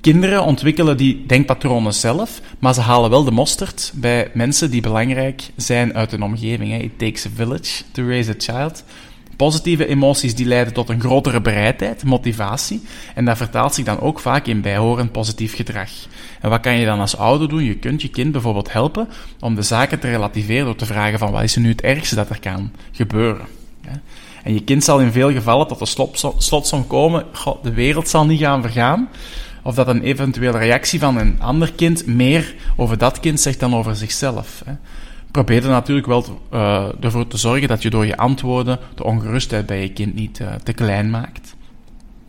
Kinderen 0.00 0.44
ontwikkelen 0.44 0.96
die 0.96 1.24
denkpatronen 1.26 1.94
zelf, 1.94 2.40
maar 2.58 2.74
ze 2.74 2.80
halen 2.80 3.10
wel 3.10 3.24
de 3.24 3.30
mosterd 3.30 3.92
bij 3.94 4.30
mensen 4.34 4.70
die 4.70 4.80
belangrijk 4.80 5.42
zijn 5.56 5.94
uit 5.94 6.10
hun 6.10 6.22
omgeving. 6.22 6.82
It 6.82 6.98
takes 6.98 7.26
a 7.26 7.30
village 7.34 7.82
to 7.92 8.06
raise 8.06 8.30
a 8.30 8.34
child. 8.38 8.84
Positieve 9.38 9.86
emoties 9.86 10.34
die 10.34 10.46
leiden 10.46 10.72
tot 10.72 10.88
een 10.88 11.00
grotere 11.00 11.40
bereidheid, 11.40 12.04
motivatie, 12.04 12.82
en 13.14 13.24
dat 13.24 13.36
vertaalt 13.36 13.74
zich 13.74 13.84
dan 13.84 14.00
ook 14.00 14.20
vaak 14.20 14.46
in 14.46 14.60
bijhorend 14.60 15.12
positief 15.12 15.54
gedrag. 15.54 15.90
En 16.40 16.50
wat 16.50 16.60
kan 16.60 16.78
je 16.78 16.86
dan 16.86 17.00
als 17.00 17.16
ouder 17.16 17.48
doen? 17.48 17.64
Je 17.64 17.76
kunt 17.76 18.02
je 18.02 18.08
kind 18.08 18.32
bijvoorbeeld 18.32 18.72
helpen 18.72 19.08
om 19.40 19.54
de 19.54 19.62
zaken 19.62 19.98
te 19.98 20.08
relativeren 20.08 20.64
door 20.64 20.76
te 20.76 20.86
vragen 20.86 21.18
van 21.18 21.30
wat 21.30 21.42
is 21.42 21.54
er 21.54 21.60
nu 21.60 21.68
het 21.68 21.80
ergste 21.80 22.14
dat 22.14 22.30
er 22.30 22.40
kan 22.40 22.72
gebeuren. 22.92 23.46
En 24.42 24.54
je 24.54 24.64
kind 24.64 24.84
zal 24.84 25.00
in 25.00 25.12
veel 25.12 25.32
gevallen 25.32 25.66
tot 25.66 25.78
de 25.78 26.06
slotsom 26.38 26.86
komen, 26.86 27.24
de 27.62 27.72
wereld 27.72 28.08
zal 28.08 28.26
niet 28.26 28.40
gaan 28.40 28.62
vergaan, 28.62 29.08
of 29.62 29.74
dat 29.74 29.88
een 29.88 30.02
eventuele 30.02 30.58
reactie 30.58 31.00
van 31.00 31.16
een 31.16 31.40
ander 31.40 31.72
kind 31.72 32.06
meer 32.06 32.54
over 32.76 32.98
dat 32.98 33.20
kind 33.20 33.40
zegt 33.40 33.60
dan 33.60 33.74
over 33.74 33.96
zichzelf 33.96 34.62
probeer 35.30 35.62
er 35.62 35.70
natuurlijk 35.70 36.06
wel 36.06 36.24
uh, 36.54 36.88
ervoor 37.00 37.26
te 37.26 37.36
zorgen 37.36 37.68
dat 37.68 37.82
je 37.82 37.90
door 37.90 38.06
je 38.06 38.16
antwoorden 38.16 38.78
de 38.94 39.04
ongerustheid 39.04 39.66
bij 39.66 39.82
je 39.82 39.92
kind 39.92 40.14
niet 40.14 40.38
uh, 40.38 40.54
te 40.54 40.72
klein 40.72 41.10
maakt. 41.10 41.56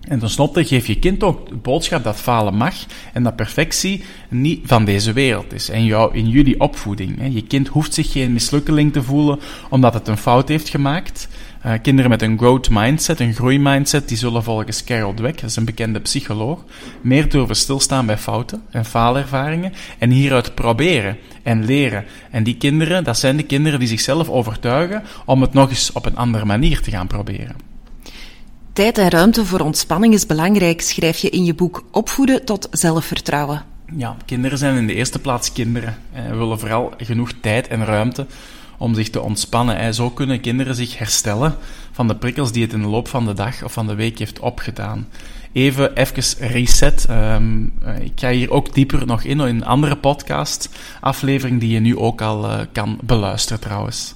En 0.07 0.19
tenslotte 0.19 0.65
geef 0.65 0.88
je 0.88 0.99
kind 0.99 1.23
ook 1.23 1.49
de 1.49 1.55
boodschap 1.55 2.03
dat 2.03 2.19
falen 2.19 2.55
mag 2.55 2.75
en 3.13 3.23
dat 3.23 3.35
perfectie 3.35 4.03
niet 4.29 4.62
van 4.63 4.85
deze 4.85 5.13
wereld 5.13 5.53
is. 5.53 5.69
En 5.69 5.85
jou, 5.85 6.15
in 6.15 6.29
jullie 6.29 6.59
opvoeding. 6.59 7.33
Je 7.33 7.43
kind 7.43 7.67
hoeft 7.67 7.93
zich 7.93 8.12
geen 8.12 8.33
mislukkeling 8.33 8.93
te 8.93 9.03
voelen 9.03 9.39
omdat 9.69 9.93
het 9.93 10.07
een 10.07 10.17
fout 10.17 10.47
heeft 10.47 10.69
gemaakt. 10.69 11.27
Uh, 11.65 11.73
kinderen 11.81 12.09
met 12.09 12.21
een 12.21 12.38
growth 12.38 12.69
mindset, 12.69 13.19
een 13.19 13.33
groeimindset, 13.33 14.07
die 14.07 14.17
zullen 14.17 14.43
volgens 14.43 14.83
Carol 14.83 15.13
Dweck, 15.13 15.41
dat 15.41 15.49
is 15.49 15.55
een 15.55 15.65
bekende 15.65 15.99
psycholoog, 15.99 16.65
meer 17.01 17.29
durven 17.29 17.55
stilstaan 17.55 18.05
bij 18.05 18.17
fouten 18.17 18.62
en 18.69 18.85
faalervaringen 18.85 19.73
en 19.97 20.09
hieruit 20.09 20.55
proberen 20.55 21.17
en 21.43 21.65
leren. 21.65 22.05
En 22.31 22.43
die 22.43 22.57
kinderen, 22.57 23.03
dat 23.03 23.17
zijn 23.17 23.38
de 23.38 23.43
kinderen 23.43 23.79
die 23.79 23.88
zichzelf 23.88 24.29
overtuigen 24.29 25.03
om 25.25 25.41
het 25.41 25.53
nog 25.53 25.69
eens 25.69 25.91
op 25.91 26.05
een 26.05 26.15
andere 26.15 26.45
manier 26.45 26.81
te 26.81 26.91
gaan 26.91 27.07
proberen. 27.07 27.68
Tijd 28.73 28.97
en 28.97 29.10
ruimte 29.10 29.45
voor 29.45 29.60
ontspanning 29.60 30.13
is 30.13 30.25
belangrijk, 30.25 30.82
schrijf 30.82 31.17
je 31.17 31.29
in 31.29 31.45
je 31.45 31.53
boek 31.53 31.84
Opvoeden 31.91 32.45
tot 32.45 32.67
zelfvertrouwen. 32.71 33.63
Ja, 33.95 34.17
kinderen 34.25 34.58
zijn 34.58 34.77
in 34.77 34.88
de 34.88 34.93
eerste 34.93 35.19
plaats 35.19 35.51
kinderen. 35.51 35.97
We 36.29 36.36
willen 36.36 36.60
vooral 36.60 36.93
genoeg 36.97 37.32
tijd 37.41 37.67
en 37.67 37.86
ruimte 37.86 38.25
om 38.77 38.95
zich 38.95 39.10
te 39.10 39.21
ontspannen. 39.21 39.93
Zo 39.93 40.10
kunnen 40.10 40.41
kinderen 40.41 40.75
zich 40.75 40.97
herstellen 40.97 41.55
van 41.91 42.08
de 42.08 42.15
prikkels 42.15 42.51
die 42.51 42.63
het 42.63 42.73
in 42.73 42.82
de 42.82 42.88
loop 42.88 43.08
van 43.08 43.25
de 43.25 43.34
dag 43.34 43.63
of 43.63 43.73
van 43.73 43.88
de 43.88 43.95
week 43.95 44.19
heeft 44.19 44.39
opgedaan. 44.39 45.08
Even 45.51 45.95
even 45.95 46.47
reset. 46.47 47.05
Ehm, 47.05 47.67
eh, 47.84 47.99
ik 47.99 48.12
ga 48.15 48.29
hier 48.29 48.51
ook 48.51 48.73
dieper 48.73 49.05
nog 49.05 49.23
in, 49.23 49.39
in 49.39 49.39
een 49.39 49.65
andere 49.65 49.95
podcast, 49.95 50.69
aflevering 51.01 51.60
die 51.60 51.69
je 51.69 51.79
nu 51.79 51.97
ook 51.97 52.21
al 52.21 52.45
uh, 52.45 52.60
kan 52.71 52.97
beluisteren 53.01 53.60
trouwens. 53.60 54.13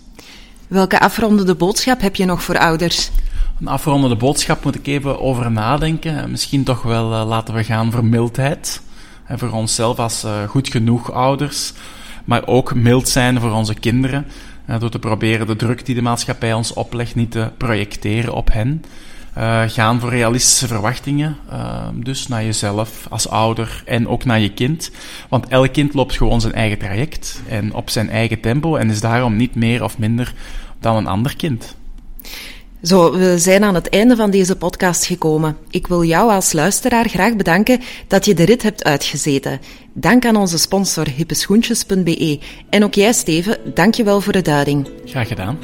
Welke 0.67 0.99
afrondende 0.99 1.55
boodschap 1.55 2.01
heb 2.01 2.15
je 2.15 2.25
nog 2.25 2.43
voor 2.43 2.59
ouders? 2.59 3.11
Een 3.59 3.67
afrondende 3.67 4.15
boodschap 4.15 4.63
moet 4.63 4.75
ik 4.75 4.87
even 4.87 5.19
over 5.19 5.51
nadenken. 5.51 6.31
Misschien 6.31 6.63
toch 6.63 6.81
wel 6.81 7.11
uh, 7.11 7.27
laten 7.27 7.53
we 7.53 7.63
gaan 7.63 7.91
voor 7.91 8.05
mildheid. 8.05 8.81
En 9.25 9.39
voor 9.39 9.51
onszelf 9.51 9.99
als 9.99 10.25
goed 10.47 10.69
genoeg 10.69 11.11
ouders. 11.11 11.73
Maar 12.25 12.47
ook 12.47 12.75
mild 12.75 13.09
zijn 13.09 13.39
voor 13.39 13.51
onze 13.51 13.73
kinderen. 13.73 14.25
door 14.79 14.89
te 14.89 14.99
proberen 14.99 15.47
de 15.47 15.55
druk 15.55 15.85
die 15.85 15.95
de 15.95 16.01
maatschappij 16.01 16.53
ons 16.53 16.73
oplegt 16.73 17.15
niet 17.15 17.31
te 17.31 17.51
projecteren 17.57 18.33
op 18.33 18.51
hen. 18.51 18.83
Uh, 19.37 19.61
gaan 19.67 19.99
voor 19.99 20.09
realistische 20.09 20.67
verwachtingen. 20.67 21.37
Dus 21.93 22.27
naar 22.27 22.43
jezelf 22.43 23.07
als 23.09 23.29
ouder 23.29 23.83
en 23.85 24.07
ook 24.07 24.25
naar 24.25 24.39
je 24.39 24.53
kind. 24.53 24.91
Want 25.29 25.47
elk 25.47 25.73
kind 25.73 25.93
loopt 25.93 26.17
gewoon 26.17 26.41
zijn 26.41 26.53
eigen 26.53 26.77
traject 26.77 27.41
en 27.47 27.73
op 27.73 27.89
zijn 27.89 28.09
eigen 28.09 28.39
tempo 28.39 28.75
en 28.75 28.89
is 28.89 29.01
daarom 29.01 29.35
niet 29.35 29.55
meer 29.55 29.83
of 29.83 29.97
minder 29.97 30.33
dan 30.79 30.95
een 30.95 31.07
ander 31.07 31.35
kind. 31.35 31.75
Zo, 32.83 33.11
we 33.17 33.37
zijn 33.37 33.63
aan 33.63 33.75
het 33.75 33.89
einde 33.89 34.15
van 34.15 34.31
deze 34.31 34.55
podcast 34.55 35.05
gekomen. 35.05 35.57
Ik 35.69 35.87
wil 35.87 36.03
jou 36.03 36.31
als 36.31 36.53
luisteraar 36.53 37.09
graag 37.09 37.35
bedanken 37.35 37.79
dat 38.07 38.25
je 38.25 38.33
de 38.33 38.43
rit 38.43 38.63
hebt 38.63 38.83
uitgezeten. 38.83 39.59
Dank 39.93 40.25
aan 40.25 40.35
onze 40.35 40.57
sponsor 40.57 41.07
hippeschoentjes.be. 41.15 42.39
En 42.69 42.83
ook 42.83 42.93
jij, 42.93 43.13
Steven, 43.13 43.57
dank 43.73 43.95
je 43.95 44.03
wel 44.03 44.21
voor 44.21 44.33
de 44.33 44.41
duiding. 44.41 44.89
Graag 45.05 45.27
gedaan. 45.27 45.57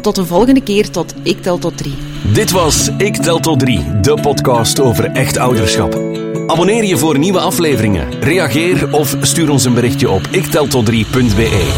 Tot 0.00 0.14
de 0.14 0.24
volgende 0.24 0.62
keer, 0.62 0.90
tot 0.90 1.14
Ik 1.22 1.42
Tel 1.42 1.58
Tot 1.58 1.76
3. 1.76 1.94
Dit 2.32 2.50
was 2.50 2.88
Ik 2.96 3.16
Tel 3.16 3.40
Tot 3.40 3.60
3, 3.60 4.00
de 4.00 4.18
podcast 4.22 4.80
over 4.80 5.04
echt 5.04 5.36
ouderschap. 5.36 5.94
Abonneer 6.46 6.84
je 6.84 6.96
voor 6.96 7.18
nieuwe 7.18 7.40
afleveringen, 7.40 8.20
reageer 8.20 8.92
of 8.92 9.16
stuur 9.20 9.50
ons 9.50 9.64
een 9.64 9.74
berichtje 9.74 10.10
op 10.10 10.26
ikteltot3.be. 10.26 11.68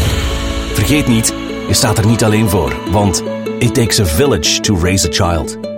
Vergeet 0.73 1.07
niet, 1.07 1.33
je 1.67 1.73
staat 1.73 1.97
er 1.97 2.05
niet 2.05 2.23
alleen 2.23 2.49
voor, 2.49 2.75
want 2.91 3.23
it 3.61 3.75
takes 3.75 3.99
a 3.99 4.03
village 4.03 4.61
to 4.61 4.75
raise 4.75 5.05
a 5.05 5.09
child. 5.09 5.70